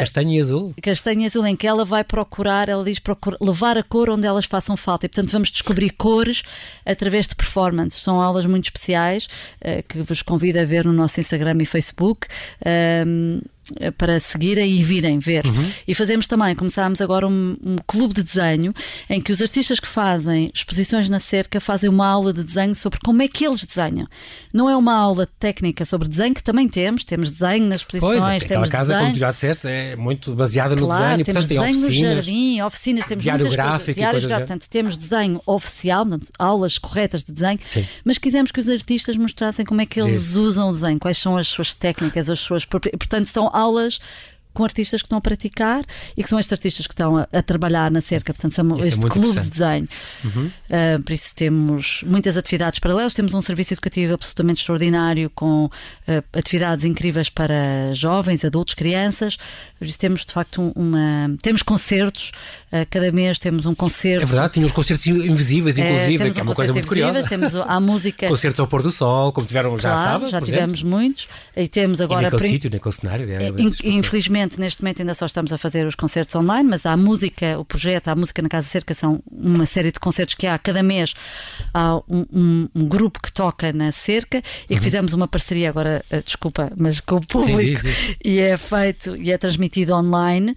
Castanho 0.00 0.32
e 0.32 0.40
azul. 0.40 0.74
Castanha 0.82 1.24
e 1.24 1.26
azul, 1.26 1.46
em 1.46 1.54
que 1.54 1.66
ela 1.66 1.84
vai 1.84 2.02
procurar, 2.02 2.68
ela 2.68 2.82
diz 2.82 2.98
procura, 2.98 3.36
levar 3.40 3.76
a 3.76 3.82
cor 3.82 4.08
onde 4.08 4.26
elas 4.26 4.46
façam 4.46 4.76
falta. 4.76 5.04
E 5.04 5.08
portanto 5.08 5.30
vamos 5.30 5.50
descobrir 5.50 5.90
cores 5.90 6.42
através 6.86 7.28
de 7.28 7.36
performances. 7.36 8.00
São 8.00 8.20
aulas 8.20 8.46
muito 8.46 8.64
especiais 8.64 9.28
eh, 9.60 9.82
que 9.82 10.00
vos 10.02 10.22
convido 10.22 10.58
a 10.58 10.64
ver 10.64 10.86
no 10.86 10.92
nosso 10.92 11.20
Instagram 11.20 11.58
e 11.60 11.66
Facebook. 11.66 12.26
Ahm, 12.64 13.40
para 13.96 14.18
seguirem 14.20 14.70
e 14.72 14.82
virem 14.82 15.18
ver. 15.18 15.46
Uhum. 15.46 15.70
E 15.86 15.94
fazemos 15.94 16.26
também, 16.26 16.54
começámos 16.54 17.00
agora 17.00 17.26
um, 17.26 17.56
um, 17.64 17.76
clube 17.86 18.14
de 18.14 18.22
desenho 18.22 18.72
em 19.08 19.20
que 19.20 19.32
os 19.32 19.40
artistas 19.40 19.80
que 19.80 19.88
fazem 19.88 20.50
exposições 20.54 21.08
na 21.08 21.20
cerca 21.20 21.60
fazem 21.60 21.88
uma 21.88 22.06
aula 22.06 22.32
de 22.32 22.42
desenho 22.42 22.74
sobre 22.74 22.98
como 23.04 23.22
é 23.22 23.28
que 23.28 23.46
eles 23.46 23.64
desenham. 23.64 24.06
Não 24.52 24.68
é 24.68 24.76
uma 24.76 24.94
aula 24.94 25.28
técnica 25.38 25.84
sobre 25.84 26.08
desenho, 26.08 26.34
que 26.34 26.42
também 26.42 26.68
temos, 26.68 27.04
temos 27.04 27.32
desenho 27.32 27.66
nas 27.66 27.80
exposições, 27.80 28.22
pois, 28.22 28.44
é, 28.44 28.46
temos 28.46 28.70
casa, 28.70 28.92
desenho. 28.94 29.06
como 29.06 29.16
tu 29.16 29.20
já 29.20 29.32
disseste, 29.32 29.66
é 29.66 29.96
muito 29.96 30.34
baseada 30.34 30.74
no 30.74 30.86
claro, 30.86 31.04
desenho, 31.04 31.24
temos 31.24 31.46
portanto 31.46 31.48
tem 31.48 31.58
desenho 31.58 31.86
oficinas. 31.86 32.08
no 32.08 32.14
jardim, 32.14 32.60
oficinas, 32.62 33.06
temos 33.06 33.22
diário 33.22 33.40
muitas 33.40 33.56
gráfico 33.56 33.84
coisas, 33.84 33.94
diários 33.94 34.24
gráficos, 34.24 34.48
portanto 34.48 34.70
temos 34.70 34.96
desenho 34.96 35.42
oficial, 35.46 36.06
portanto, 36.06 36.32
aulas 36.38 36.78
corretas 36.78 37.24
de 37.24 37.32
desenho, 37.32 37.58
Sim. 37.66 37.86
mas 38.04 38.18
quisemos 38.18 38.50
que 38.50 38.60
os 38.60 38.68
artistas 38.68 39.16
mostrassem 39.16 39.64
como 39.64 39.80
é 39.80 39.86
que 39.86 40.00
eles 40.00 40.18
Sim. 40.18 40.38
usam 40.38 40.68
o 40.68 40.72
desenho, 40.72 40.98
quais 40.98 41.18
são 41.18 41.36
as 41.36 41.48
suas 41.48 41.74
técnicas, 41.74 42.28
as 42.28 42.40
suas 42.40 42.64
portanto 42.64 43.26
são 43.26 43.50
aulas 43.54 44.00
com 44.54 44.64
artistas 44.64 45.02
que 45.02 45.06
estão 45.06 45.18
a 45.18 45.20
praticar 45.20 45.84
e 46.16 46.22
que 46.22 46.28
são 46.28 46.38
estes 46.38 46.52
artistas 46.52 46.86
que 46.86 46.94
estão 46.94 47.18
a, 47.18 47.26
a 47.32 47.42
trabalhar 47.42 47.90
na 47.90 48.00
cerca, 48.00 48.32
portanto, 48.32 48.52
são 48.52 48.64
isso 48.76 48.84
é 48.84 48.88
este 48.88 49.06
é 49.06 49.08
clube 49.10 49.40
de 49.40 49.50
desenho. 49.50 49.86
Uhum. 50.24 50.46
Uh, 50.46 51.02
por 51.02 51.12
isso 51.12 51.34
temos 51.34 52.04
muitas 52.06 52.36
atividades 52.36 52.78
paralelas, 52.78 53.12
temos 53.12 53.34
um 53.34 53.42
serviço 53.42 53.74
educativo 53.74 54.14
absolutamente 54.14 54.60
extraordinário 54.60 55.28
com 55.34 55.66
uh, 55.66 55.70
atividades 56.32 56.84
incríveis 56.84 57.28
para 57.28 57.92
jovens, 57.92 58.44
adultos, 58.44 58.74
crianças. 58.74 59.36
Por 59.78 59.86
isso 59.86 59.98
temos 59.98 60.24
de 60.24 60.32
facto 60.32 60.72
uma. 60.76 61.36
Temos 61.42 61.62
concertos, 61.62 62.30
uh, 62.72 62.86
cada 62.88 63.10
mês 63.10 63.38
temos 63.38 63.66
um 63.66 63.74
concerto. 63.74 64.22
É 64.22 64.26
verdade, 64.26 64.54
tinha 64.54 64.66
os 64.66 64.72
concertos 64.72 65.06
invisíveis, 65.06 65.76
inclusive, 65.76 66.30
que 66.30 66.40
é 66.40 66.42
uma 66.42 66.54
coisa 66.54 66.72
muito 66.72 66.88
curiosa. 66.88 67.28
Temos 67.28 67.54
a 67.56 67.80
música. 67.80 68.28
concertos 68.28 68.60
ao 68.60 68.68
pôr 68.68 68.82
do 68.82 68.92
sol, 68.92 69.32
como 69.32 69.46
tiveram 69.46 69.76
já 69.76 69.94
claro, 69.94 70.02
sábado. 70.02 70.30
Já 70.30 70.40
tivemos 70.40 70.80
exemplo. 70.80 70.90
muitos. 70.90 71.26
E 71.56 71.66
temos 71.66 72.00
agora. 72.00 72.22
E 72.22 72.24
naquele 72.24 72.42
prim... 72.42 72.50
sítio, 72.52 72.70
naquele 72.70 72.94
cenário. 72.94 73.26
É, 73.30 73.88
infelizmente 73.88 74.43
neste 74.58 74.82
momento 74.82 75.00
ainda 75.00 75.14
só 75.14 75.26
estamos 75.26 75.52
a 75.52 75.58
fazer 75.58 75.86
os 75.86 75.94
concertos 75.94 76.34
online, 76.34 76.68
mas 76.68 76.86
há 76.86 76.96
música, 76.96 77.58
o 77.58 77.64
projeto, 77.64 78.08
a 78.08 78.14
música 78.14 78.42
na 78.42 78.48
Casa 78.48 78.68
Cerca 78.68 78.94
são 78.94 79.22
uma 79.30 79.66
série 79.66 79.90
de 79.90 79.98
concertos 79.98 80.34
que 80.34 80.46
há 80.46 80.58
cada 80.58 80.82
mês. 80.82 81.14
Há 81.72 81.96
um, 82.08 82.26
um, 82.32 82.68
um 82.74 82.88
grupo 82.88 83.20
que 83.20 83.32
toca 83.32 83.72
na 83.72 83.92
cerca 83.92 84.38
e 84.38 84.68
que 84.68 84.74
uhum. 84.74 84.82
fizemos 84.82 85.12
uma 85.12 85.26
parceria 85.26 85.68
agora, 85.68 86.04
uh, 86.12 86.22
desculpa, 86.22 86.72
mas 86.76 87.00
com 87.00 87.16
o 87.16 87.26
público 87.26 87.82
sim, 87.82 87.92
sim, 87.92 88.06
sim. 88.08 88.16
e 88.24 88.40
é 88.40 88.56
feito 88.56 89.16
e 89.16 89.32
é 89.32 89.38
transmitido 89.38 89.94
online, 89.94 90.54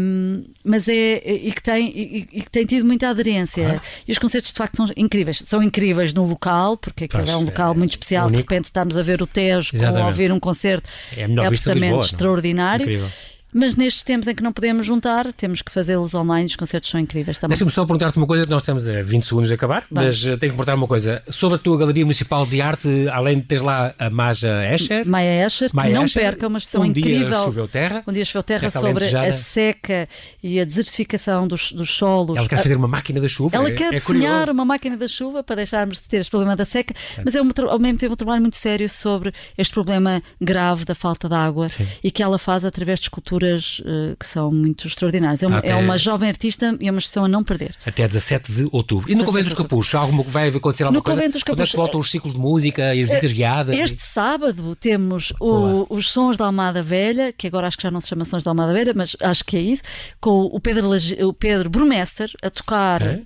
um, 0.00 0.44
mas 0.64 0.88
é 0.88 1.20
e 1.24 1.52
que 1.52 1.62
tem 1.62 1.88
e, 1.88 2.28
e, 2.32 2.42
que 2.42 2.50
tem 2.50 2.66
tido 2.66 2.84
muita 2.84 3.08
aderência. 3.08 3.80
E 4.06 4.12
os 4.12 4.18
concertos 4.18 4.52
de 4.52 4.56
facto 4.56 4.76
são 4.76 4.86
incríveis. 4.96 5.42
São 5.44 5.62
incríveis 5.62 6.12
no 6.12 6.24
local, 6.26 6.76
porque 6.76 7.04
aquilo 7.04 7.28
é 7.28 7.36
um 7.36 7.44
local 7.44 7.72
é, 7.72 7.76
muito 7.76 7.92
especial. 7.92 8.28
É 8.28 8.30
de 8.30 8.36
repente 8.36 8.64
estamos 8.64 8.96
a 8.96 9.02
ver 9.02 9.22
o 9.22 9.26
Tejo 9.26 9.72
com 9.76 9.84
a 9.84 10.06
ouvir 10.06 10.32
um 10.32 10.40
concerto 10.40 10.88
é, 11.16 11.22
é 11.22 11.46
absolutamente 11.46 12.06
extraordinário. 12.06 12.89
Incrível. 12.90 13.39
Mas 13.52 13.74
nestes 13.74 14.02
tempos 14.02 14.28
em 14.28 14.34
que 14.34 14.42
não 14.42 14.52
podemos 14.52 14.86
juntar, 14.86 15.32
temos 15.32 15.62
que 15.62 15.72
fazê-los 15.72 16.14
online, 16.14 16.46
os 16.46 16.56
concertos 16.56 16.90
são 16.90 17.00
incríveis 17.00 17.38
também. 17.38 17.54
Deixa-me 17.54 17.70
só 17.70 17.84
perguntar-te 17.84 18.16
uma 18.16 18.26
coisa, 18.26 18.44
nós 18.48 18.62
temos 18.62 18.86
20 18.86 19.26
segundos 19.26 19.48
de 19.48 19.54
acabar, 19.54 19.84
mas 19.90 20.24
eh, 20.24 20.36
tenho 20.36 20.38
que 20.38 20.56
perguntar 20.56 20.74
uma 20.74 20.86
coisa. 20.86 21.22
Sobre 21.28 21.56
a 21.56 21.58
tua 21.58 21.76
Galeria 21.76 22.04
Municipal 22.04 22.46
de 22.46 22.60
Arte, 22.60 23.08
além 23.08 23.38
de 23.38 23.46
teres 23.46 23.62
lá 23.62 23.94
a 23.98 24.10
Maja 24.10 24.64
Escher... 24.74 25.06
Maia 25.06 25.46
Escher, 25.46 25.70
que 25.70 25.88
não 25.90 26.04
Escher, 26.04 26.22
perca, 26.22 26.46
uma 26.46 26.58
expressão 26.58 26.82
um 26.82 26.86
incrível. 26.86 27.26
Um 27.26 27.30
dia 27.30 27.44
choveu 27.44 27.68
terra. 27.68 28.02
Um 28.06 28.12
dia 28.12 28.24
choveu 28.24 28.42
terra 28.42 28.70
sobre 28.70 29.04
a 29.04 29.32
seca 29.32 30.08
e 30.42 30.60
a 30.60 30.64
desertificação 30.64 31.48
dos, 31.48 31.72
dos 31.72 31.90
solos. 31.90 32.36
Ela 32.36 32.48
quer 32.48 32.62
fazer 32.62 32.76
uma 32.76 32.88
máquina 32.88 33.20
da 33.20 33.28
chuva. 33.28 33.56
Ela 33.56 33.68
é, 33.68 33.72
quer 33.72 33.88
é 33.88 33.96
desenhar 33.96 34.32
curioso. 34.32 34.52
uma 34.52 34.64
máquina 34.64 34.96
da 34.96 35.08
chuva 35.08 35.42
para 35.42 35.56
deixarmos 35.56 35.98
de 35.98 36.08
ter 36.08 36.18
este 36.18 36.30
problema 36.30 36.54
da 36.54 36.64
seca, 36.64 36.94
mas 37.24 37.34
é 37.34 37.42
um, 37.42 37.50
ao 37.68 37.78
mesmo 37.78 37.98
tempo 37.98 38.12
um 38.12 38.16
trabalho 38.16 38.40
muito 38.40 38.56
sério 38.56 38.88
sobre 38.88 39.32
este 39.56 39.72
problema 39.72 40.22
grave 40.40 40.84
da 40.84 40.94
falta 40.94 41.28
de 41.28 41.34
água 41.34 41.68
Sim. 41.68 41.86
e 42.02 42.10
que 42.10 42.22
ela 42.22 42.38
faz 42.38 42.64
através 42.64 43.00
de 43.00 43.10
uh, 43.46 44.16
que 44.18 44.26
são 44.26 44.50
muito 44.50 44.86
extraordinárias. 44.86 45.42
É 45.42 45.46
uma, 45.46 45.58
é 45.60 45.74
uma 45.74 45.98
jovem 45.98 46.28
artista 46.28 46.76
e 46.80 46.88
é 46.88 46.90
uma 46.90 46.98
expressão 46.98 47.24
a 47.24 47.28
não 47.28 47.42
perder. 47.42 47.74
Até 47.84 48.06
17 48.06 48.52
de 48.52 48.68
outubro. 48.72 49.10
E 49.10 49.14
no 49.14 49.24
Convento 49.24 49.46
dos 49.46 49.54
Capuchos, 49.54 49.94
alguma, 49.94 50.22
vai 50.22 50.48
acontecer 50.48 50.84
alguma 50.84 50.98
no 50.98 51.02
coisa? 51.02 51.20
Convento 51.20 51.34
dos 51.34 51.42
Capuchos, 51.42 51.56
Quando 51.56 51.68
é 51.68 51.70
que 51.70 51.76
voltam 51.76 52.00
os 52.00 52.10
ciclos 52.10 52.34
de 52.34 52.38
música 52.38 52.94
e 52.94 53.02
as 53.02 53.08
visitas 53.08 53.32
guiadas? 53.32 53.76
Este 53.76 53.98
e... 53.98 54.02
sábado 54.02 54.76
temos 54.76 55.32
o, 55.40 55.86
os 55.88 56.10
Sons 56.10 56.36
da 56.36 56.46
Almada 56.46 56.82
Velha, 56.82 57.32
que 57.32 57.46
agora 57.46 57.66
acho 57.66 57.76
que 57.76 57.82
já 57.82 57.90
não 57.90 58.00
se 58.00 58.08
chama 58.08 58.24
Sons 58.24 58.44
da 58.44 58.50
Almada 58.50 58.72
Velha, 58.72 58.92
mas 58.94 59.16
acho 59.20 59.44
que 59.44 59.56
é 59.56 59.60
isso, 59.60 59.82
com 60.20 60.44
o 60.44 60.60
Pedro, 60.60 60.90
o 61.26 61.32
Pedro 61.32 61.70
Brumester 61.70 62.30
a 62.42 62.50
tocar 62.50 63.02
uh, 63.02 63.18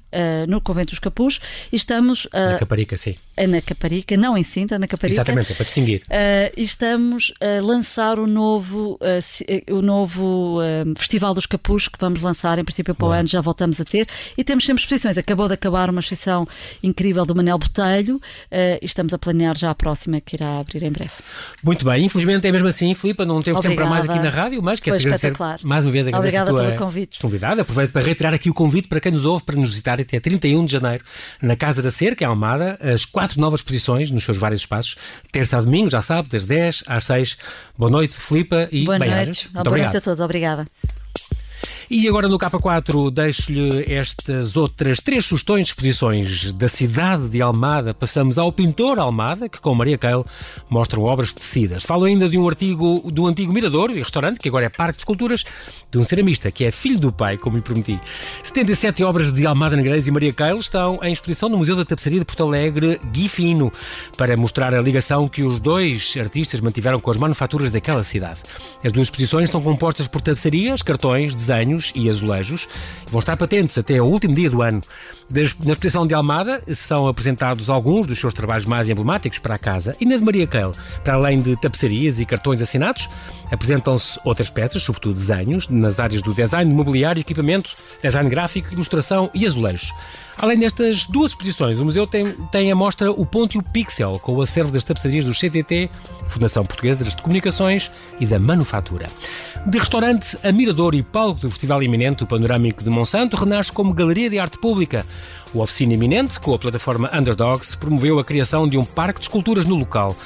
no 0.49 0.61
Convento 0.61 0.91
dos 0.91 0.99
Capuchos 0.99 1.41
e 1.73 1.77
estamos... 1.77 2.27
Uh, 2.27 2.53
na 2.53 2.59
Caparica, 2.59 2.97
sim. 2.97 3.17
Na 3.49 3.61
Caparica, 3.61 4.17
não 4.17 4.39
em 4.39 4.45
Sintra, 4.45 4.79
na 4.79 4.87
Caparica. 4.87 5.17
Exatamente, 5.17 5.53
é 5.53 5.55
para 5.55 5.65
distinguir. 5.65 6.03
Uh, 6.03 6.53
e 6.57 6.63
estamos 6.63 7.33
a 7.41 7.61
lançar 7.61 8.19
o 8.19 8.27
novo, 8.27 8.99
o 9.71 9.83
novo 9.83 10.04
Festival 10.97 11.35
dos 11.35 11.47
Capuz, 11.47 11.89
que 11.89 11.99
vamos 11.99 12.23
lançar 12.23 12.59
em 12.59 12.65
princípio 12.65 12.95
para 12.95 13.07
o 13.07 13.11
ano, 13.11 13.29
já 13.29 13.41
voltamos 13.41 13.81
a 13.81 13.85
ter. 13.85 14.07
E 14.37 14.45
temos 14.45 14.65
sempre 14.65 14.83
exposições. 14.83 15.19
Acabou 15.19 15.49
de 15.49 15.55
acabar 15.55 15.91
uma 15.91 16.01
exposição 16.01 16.47
incrível 16.83 17.25
do 17.25 17.35
Manel 17.35 17.59
Botelho 17.59 18.17
uh, 18.17 18.21
e 18.51 18.85
estamos 18.85 19.13
a 19.15 19.19
planear 19.19 19.57
já 19.57 19.71
a 19.71 19.75
próxima 19.75 20.21
que 20.21 20.37
irá 20.37 20.59
abrir 20.59 20.83
em 20.83 20.91
breve. 20.91 21.13
Muito 21.63 21.85
bem, 21.85 22.05
infelizmente 22.05 22.47
é 22.47 22.53
mesmo 22.53 22.69
assim, 22.69 22.95
Filipe, 22.95 23.25
não 23.25 23.41
temos 23.43 23.59
Obrigada. 23.59 23.63
tempo 23.63 23.77
para 23.77 23.91
mais 23.91 24.09
aqui 24.09 24.19
na 24.19 24.31
rádio, 24.31 24.63
mas 24.63 24.81
quero 24.81 24.99
te 24.99 25.07
agradecer 25.07 25.33
mais 25.63 25.85
uma 25.85 25.91
vez 25.91 26.07
agradecer 26.07 26.41
Obrigada 26.41 26.51
a 26.51 26.55
tua 26.55 26.65
pelo 26.65 26.79
convite. 26.79 27.19
Aproveito 27.63 27.93
para 27.93 28.03
reiterar 28.03 28.35
aqui 28.35 28.51
o 28.51 28.55
convite 28.55 28.89
para 28.89 29.01
quem 29.01 29.13
nos 29.13 29.25
ouve 29.25 29.45
para 29.45 29.57
nos 29.57 29.71
visitar 29.71 30.01
até 30.01 30.21
31 30.21 30.65
de 30.67 30.73
janeiro 30.73 31.05
na 31.41 31.57
Casa 31.57 31.83
da 31.83 31.91
Cerca, 31.91 32.25
em 32.25 32.27
Almada, 32.27 32.79
as 32.81 33.05
quatro 33.05 33.41
novas 33.41 33.61
exposições 33.61 34.11
nos 34.11 34.25
seus 34.25 34.37
vários 34.37 34.61
espaços, 34.61 34.97
terça 35.31 35.59
a 35.59 35.61
domingo, 35.61 35.91
já 35.91 36.03
sabe, 36.03 36.29
das 36.29 36.45
10 36.45 36.85
às 36.87 37.05
6. 37.05 37.37
Boa 37.77 37.91
noite, 37.91 38.15
Filipe, 38.15 38.69
e 38.71 38.85
Boa 38.85 38.99
bem-ajas. 38.99 39.27
noite. 39.27 39.49
Boa 39.49 39.65
noite 39.95 39.99
a 39.99 40.01
todos, 40.01 40.21
obrigada. 40.21 40.67
E 41.97 42.09
agora 42.09 42.27
no 42.27 42.37
K4 42.37 43.09
deixo-lhe 43.09 43.85
estas 43.95 44.57
outras 44.57 44.99
três 44.99 45.27
sugestões 45.27 45.67
de 45.67 45.69
exposições 45.69 46.53
da 46.53 46.67
cidade 46.67 47.29
de 47.29 47.41
Almada. 47.41 47.95
Passamos 47.95 48.37
ao 48.37 48.51
pintor 48.51 48.99
Almada, 48.99 49.49
que 49.49 49.61
com 49.61 49.73
Maria 49.77 49.97
Keil 49.97 50.27
mostra 50.69 50.99
obras 50.99 51.33
tecidas. 51.33 51.85
Falo 51.85 52.05
ainda 52.07 52.29
de 52.29 52.37
um 52.37 52.49
artigo 52.49 53.09
do 53.13 53.29
antigo 53.29 53.53
mirador 53.53 53.93
e 53.93 54.01
restaurante, 54.01 54.41
que 54.41 54.49
agora 54.49 54.67
é 54.67 54.69
Parque 54.69 54.97
de 54.97 55.03
Esculturas, 55.03 55.45
de 55.89 55.97
um 55.97 56.03
ceramista, 56.03 56.51
que 56.51 56.65
é 56.65 56.73
filho 56.73 56.99
do 56.99 57.13
pai, 57.13 57.39
como 57.39 57.59
lhe 57.59 57.63
prometi. 57.63 58.01
77 58.43 59.05
obras 59.05 59.33
de 59.33 59.47
Almada 59.47 59.77
Negreiros 59.77 60.09
e 60.09 60.11
Maria 60.11 60.33
Keil 60.33 60.57
estão 60.57 60.99
em 61.01 61.13
exposição 61.13 61.49
no 61.49 61.59
Museu 61.59 61.77
da 61.77 61.85
Tapeçaria 61.85 62.19
de 62.19 62.25
Porto 62.25 62.43
Alegre, 62.43 63.01
Guifino, 63.13 63.73
para 64.17 64.37
mostrar 64.37 64.75
a 64.75 64.83
ligação 64.83 65.29
que 65.29 65.45
os 65.45 65.61
dois 65.61 66.13
artistas 66.19 66.61
mantiveram 66.61 66.99
com 66.99 67.13
as 67.13 67.17
manufaturas 67.17 67.71
daquela 67.71 68.03
cidade. 68.03 68.41
As 68.85 68.91
duas 68.91 69.07
exposições 69.07 69.49
são 69.49 69.63
compostas 69.63 70.09
por 70.09 70.21
tapeçarias, 70.21 70.83
cartões, 70.83 71.37
desenhos, 71.37 71.84
e 71.95 72.09
azulejos. 72.09 72.69
Vão 73.11 73.19
estar 73.19 73.37
patentes 73.37 73.77
até 73.79 73.99
ao 73.99 74.09
último 74.09 74.35
dia 74.35 74.51
do 74.51 74.63
ano. 74.63 74.81
Na 75.31 75.73
exposição 75.73 76.07
de 76.07 76.15
Almada 76.15 76.63
são 76.75 77.09
apresentados 77.09 77.71
alguns 77.71 78.07
dos 78.07 78.19
seus 78.19 78.35
trabalhos 78.35 78.65
mais 78.65 78.89
emblemáticos 78.89 79.39
para 79.39 79.55
a 79.55 79.59
casa 79.59 79.95
e 80.01 80.07
na 80.07 80.17
de 80.17 80.25
Maria 80.25 80.47
Keil, 80.47 80.73
para 81.03 81.15
além 81.15 81.41
de 81.41 81.57
tapeçarias 81.57 82.21
e 82.21 82.27
cartões 82.27 82.61
assinados, 82.61 83.09
apresentam-se 83.51 84.19
outras 84.25 84.51
peças, 84.51 84.83
sobretudo 84.83 85.15
desenhos, 85.15 85.69
nas 85.69 85.99
áreas 85.99 86.23
do 86.23 86.35
design, 86.35 86.73
mobiliário, 86.73 87.21
equipamento, 87.21 87.75
design 88.03 88.29
gráfico, 88.29 88.73
ilustração 88.73 89.31
e 89.35 89.47
azulejos. 89.47 89.93
Além 90.39 90.59
destas 90.59 91.07
duas 91.07 91.31
exposições, 91.31 91.81
o 91.81 91.85
museu 91.85 92.07
tem, 92.07 92.33
tem 92.51 92.71
a 92.71 92.75
mostra 92.75 93.11
O 93.11 93.25
Ponto 93.25 93.55
e 93.55 93.59
o 93.59 93.63
Pixel, 93.63 94.19
com 94.19 94.33
o 94.35 94.43
acervo 94.43 94.73
das 94.73 94.83
tapeçarias 94.83 95.25
do 95.25 95.33
CTT, 95.33 95.89
Fundação 96.29 96.65
Portuguesa 96.67 97.05
de 97.05 97.17
Comunicações 97.17 97.91
e 98.19 98.27
da 98.27 98.39
Manufatura. 98.39 99.07
De 99.67 99.79
restaurante 99.79 100.37
a 100.43 100.53
Mirador 100.53 100.95
e 100.95 101.03
palco 101.03 101.41
do 101.41 101.51
Festival 101.51 101.83
Iminente, 101.83 102.25
o 102.25 102.27
Panorâmico 102.27 102.83
de 102.83 102.91
Monsanto 102.91 103.37
renasce 103.37 103.73
como 103.73 103.95
Galeria 103.95 104.29
de 104.29 104.39
Arte 104.39 104.59
Pública. 104.59 105.07
O 105.55 105.61
Oficina 105.61 105.95
Iminente, 105.95 106.41
com 106.41 106.53
a 106.53 106.59
plataforma 106.59 107.09
Underdogs, 107.17 107.77
promoveu 107.77 108.19
a 108.19 108.25
criação 108.25 108.69
de 108.69 108.77
um 108.77 108.85
parque 108.85 109.21
de 109.21 109.27
esculturas 109.27 109.65
no 109.65 109.77
local. 109.77 110.17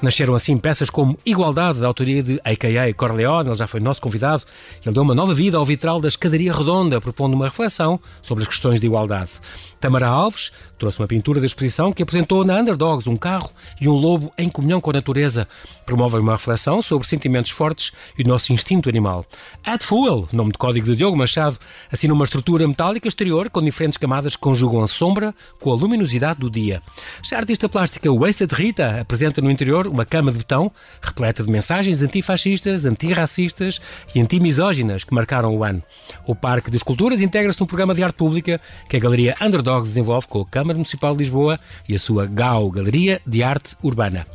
Nasceram 0.00 0.34
assim 0.36 0.56
peças 0.56 0.90
como 0.90 1.18
Igualdade, 1.26 1.80
da 1.80 1.88
autoria 1.88 2.22
de 2.22 2.40
A.K.A. 2.44 2.94
Corleone, 2.94 3.48
ele 3.48 3.58
já 3.58 3.66
foi 3.66 3.80
nosso 3.80 4.00
convidado. 4.00 4.44
Ele 4.84 4.94
deu 4.94 5.02
uma 5.02 5.14
nova 5.14 5.34
vida 5.34 5.58
ao 5.58 5.64
vitral 5.64 6.00
da 6.00 6.06
escadaria 6.06 6.52
redonda, 6.52 7.00
propondo 7.00 7.34
uma 7.34 7.46
reflexão 7.46 7.98
sobre 8.22 8.42
as 8.42 8.48
questões 8.48 8.80
de 8.80 8.86
igualdade. 8.86 9.32
Tamara 9.80 10.06
Alves 10.06 10.52
trouxe 10.78 11.00
uma 11.00 11.08
pintura 11.08 11.40
da 11.40 11.46
exposição 11.46 11.92
que 11.92 12.02
apresentou 12.02 12.44
na 12.44 12.60
Underdogs 12.60 13.10
um 13.10 13.16
carro 13.16 13.50
e 13.80 13.88
um 13.88 13.92
lobo 13.92 14.32
em 14.38 14.48
comunhão 14.48 14.80
com 14.80 14.90
a 14.90 14.92
natureza. 14.92 15.48
Promove 15.84 16.18
uma 16.18 16.34
reflexão 16.34 16.80
sobre 16.80 17.06
sentimentos 17.06 17.50
fortes 17.50 17.90
e 18.16 18.22
o 18.22 18.28
nosso 18.28 18.52
instinto 18.52 18.88
animal. 18.88 19.26
Add 19.64 19.84
Fuel, 19.84 20.28
nome 20.32 20.52
de 20.52 20.58
código 20.58 20.86
de 20.86 20.94
Diogo 20.94 21.16
Machado, 21.16 21.58
assina 21.90 22.14
uma 22.14 22.24
estrutura 22.24 22.66
metálica 22.68 23.08
exterior 23.08 23.50
com 23.50 23.60
diferentes 23.60 23.98
camadas 23.98 24.36
que 24.36 24.42
conjugam 24.42 24.82
a 24.82 24.86
sombra 24.86 25.34
com 25.60 25.72
a 25.72 25.74
luminosidade 25.74 26.38
do 26.38 26.48
dia. 26.48 26.80
Já 27.24 27.36
a 27.36 27.40
artista 27.40 27.68
plástica 27.68 28.12
Wasted 28.12 28.54
Rita 28.54 29.00
apresenta 29.00 29.40
no 29.40 29.50
interior 29.50 29.87
uma 29.88 30.04
cama 30.04 30.30
de 30.30 30.38
betão 30.38 30.70
repleta 31.00 31.42
de 31.42 31.50
mensagens 31.50 32.02
antifascistas, 32.02 32.84
antirracistas 32.84 33.80
e 34.14 34.20
antimisóginas 34.20 35.04
que 35.04 35.14
marcaram 35.14 35.56
o 35.56 35.64
ano. 35.64 35.82
O 36.26 36.34
Parque 36.34 36.70
de 36.70 36.76
Esculturas 36.76 37.20
integra-se 37.20 37.60
num 37.60 37.66
programa 37.66 37.94
de 37.94 38.02
arte 38.02 38.16
pública 38.16 38.60
que 38.88 38.96
a 38.96 39.00
Galeria 39.00 39.34
Underdogs 39.40 39.88
desenvolve 39.88 40.26
com 40.26 40.40
a 40.40 40.46
Câmara 40.46 40.76
Municipal 40.76 41.12
de 41.12 41.18
Lisboa 41.18 41.58
e 41.88 41.94
a 41.94 41.98
sua 41.98 42.26
GAU, 42.26 42.70
Galeria 42.70 43.20
de 43.26 43.42
Arte 43.42 43.76
Urbana. 43.82 44.26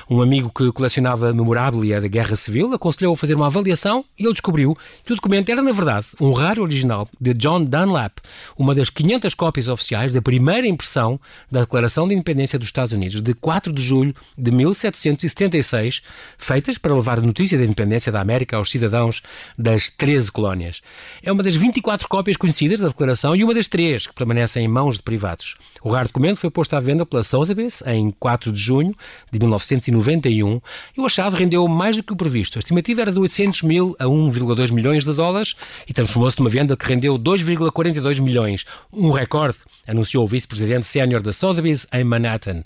Um 0.09 0.23
amigo 0.23 0.51
que 0.51 0.71
colecionava 0.73 1.33
memorabilia 1.33 2.01
da 2.01 2.09
Guerra 2.09 2.37
Civil 2.37 2.73
aconselhou 2.73 3.15
a 3.15 3.17
fazer 3.17 3.35
uma 3.35 3.47
avaliação 3.47 4.05
e 4.19 4.25
ele 4.25 4.33
descobriu 4.33 4.77
que 5.05 5.13
o 5.13 5.17
documento 5.17 5.51
era, 5.51 5.63
na 5.63 5.73
verdade, 5.73 6.07
um 6.21 6.33
raro 6.33 6.63
original 6.63 7.09
de 7.21 7.35
John 7.35 7.65
Dunlap, 7.65 8.19
uma 8.57 8.75
das 8.75 8.91
500 8.91 9.35
cópias 9.35 9.69
oficiais 9.69 10.13
da 10.13 10.23
primeira 10.23 10.67
impressão 10.67 11.21
da 11.51 11.61
Declaração 11.61 12.07
de 12.07 12.15
Independência 12.15 12.59
dos 12.59 12.69
Estados 12.69 12.93
Unidos, 12.93 13.21
de 13.21 13.35
4 13.35 13.73
de 13.73 13.83
julho 13.83 14.15
de 14.37 14.51
1776, 14.51 16.03
feitas 16.39 16.79
para 16.79 16.95
levar 16.95 17.19
a 17.19 17.23
notícia 17.23 17.59
da 17.59 17.65
independência 17.65 18.11
da 18.11 18.21
América 18.21 18.57
aos 18.57 18.71
cidadãos 18.71 19.23
das 19.59 19.91
13 19.91 20.31
colónias. 20.31 20.81
É 21.23 21.33
uma 21.33 21.43
das 21.43 21.57
24 21.57 22.09
cópias 22.09 22.37
conhecidas 22.37 22.81
da 22.81 22.89
Declaração 22.89 23.35
e 23.35 23.45
uma 23.45 23.55
das 23.55 23.69
três 23.69 24.07
que 24.07 24.15
permanecem 24.15 24.65
em 24.65 24.69
mãos 24.69 24.97
de 24.97 25.03
privados. 25.03 25.57
O 25.83 25.91
raro 25.91 26.09
documento 26.09 26.39
foi 26.39 26.51
posto 26.51 26.75
à 26.75 26.81
venda 26.81 27.05
pela 27.05 27.23
Sotheby's 27.23 27.83
em 27.87 28.11
4 28.11 28.34
de 28.37 28.61
junho 28.61 28.95
de 29.31 29.39
1991 29.39 30.61
e 30.97 31.01
o 31.01 31.07
achado 31.07 31.37
rendeu 31.37 31.67
mais 31.69 31.97
do 31.97 32.03
que 32.03 32.13
o 32.13 32.17
previsto. 32.17 32.59
A 32.59 32.61
estimativa 32.61 33.03
era 33.03 33.13
de 33.13 33.19
800 33.19 33.63
mil 33.63 33.97
a 33.99 34.05
1,2 34.05 34.73
milhões 34.73 35.05
de 35.05 35.13
dólares 35.13 35.55
e 35.89 35.93
transformou-se 35.93 36.39
numa 36.39 36.51
venda 36.51 36.77
que 36.77 36.87
rendeu 36.87 37.19
2,42 37.19 38.21
milhões, 38.21 38.65
um 38.93 39.11
recorde, 39.11 39.59
anunciou 39.87 40.25
o 40.25 40.27
vice-presidente 40.29 40.87
sénior 40.87 41.23
da 41.23 41.33
Sotheby's 41.33 41.87
em 41.93 42.05
Manhattan. 42.05 42.63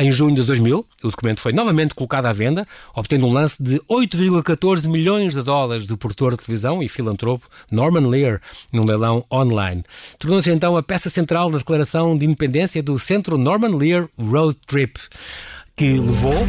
Em 0.00 0.10
junho 0.10 0.34
de 0.34 0.42
2000, 0.44 0.78
o 1.04 1.10
documento 1.10 1.42
foi 1.42 1.52
novamente 1.52 1.94
colocado 1.94 2.24
à 2.24 2.32
venda, 2.32 2.66
obtendo 2.94 3.26
um 3.26 3.32
lance 3.34 3.62
de 3.62 3.78
8,14 3.80 4.88
milhões 4.88 5.34
de 5.34 5.42
dólares 5.42 5.86
do 5.86 5.94
produtor 5.94 6.30
de 6.30 6.38
televisão 6.38 6.82
e 6.82 6.88
filantropo 6.88 7.46
Norman 7.70 8.08
Lear 8.08 8.40
num 8.72 8.86
leilão 8.86 9.26
online. 9.30 9.84
Tornou-se 10.18 10.50
então 10.50 10.74
a 10.74 10.82
peça 10.82 11.10
central 11.10 11.50
da 11.50 11.58
Declaração 11.58 12.16
de 12.16 12.24
Independência 12.24 12.82
do 12.82 12.98
Centro 12.98 13.36
Norman 13.36 13.76
Lear 13.76 14.08
Road 14.18 14.56
Trip, 14.66 14.98
que 15.76 15.98
levou 15.98 16.46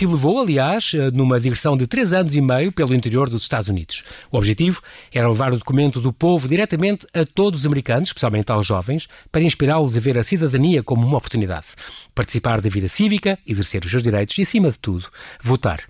que 0.00 0.06
levou, 0.06 0.40
aliás, 0.40 0.92
eh, 0.94 1.10
numa 1.10 1.38
digressão 1.38 1.76
de 1.76 1.86
três 1.86 2.14
anos 2.14 2.34
e 2.34 2.40
meio 2.40 2.72
pelo 2.72 2.94
interior 2.94 3.28
dos 3.28 3.42
Estados 3.42 3.68
Unidos. 3.68 4.02
O 4.32 4.38
objetivo 4.38 4.80
era 5.12 5.28
levar 5.28 5.52
o 5.52 5.58
documento 5.58 6.00
do 6.00 6.10
povo 6.10 6.48
diretamente 6.48 7.06
a 7.12 7.26
todos 7.26 7.60
os 7.60 7.66
americanos, 7.66 8.08
especialmente 8.08 8.50
aos 8.50 8.66
jovens, 8.66 9.08
para 9.30 9.42
inspirá-los 9.42 9.94
a 9.98 10.00
ver 10.00 10.16
a 10.16 10.22
cidadania 10.22 10.82
como 10.82 11.06
uma 11.06 11.18
oportunidade. 11.18 11.66
Participar 12.14 12.62
da 12.62 12.70
vida 12.70 12.88
cívica, 12.88 13.38
exercer 13.46 13.84
os 13.84 13.90
seus 13.90 14.02
direitos 14.02 14.38
e, 14.38 14.40
acima 14.40 14.70
de 14.70 14.78
tudo, 14.78 15.06
votar. 15.42 15.80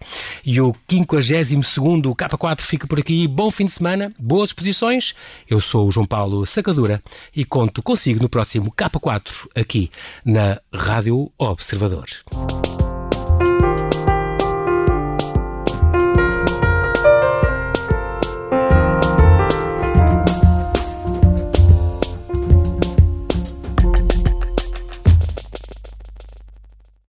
E 0.45 0.61
o 0.61 0.75
52º 0.89 2.13
K4 2.17 2.63
fica 2.63 2.89
por 2.89 2.99
aqui. 2.99 3.29
Bom 3.29 3.49
fim 3.49 3.67
de 3.67 3.73
semana, 3.73 4.13
boas 4.19 4.49
exposições. 4.49 5.15
Eu 5.49 5.61
sou 5.61 5.87
o 5.87 5.93
João 5.93 6.05
Paulo 6.05 6.45
Sacadura 6.47 7.01
e 7.33 7.45
conto 7.45 7.81
consigo 7.81 8.21
no 8.21 8.29
próximo 8.29 8.73
K4 8.73 9.47
aqui 9.55 9.89
na 10.25 10.61
Rádio 10.75 11.31
Observador. 11.39 12.09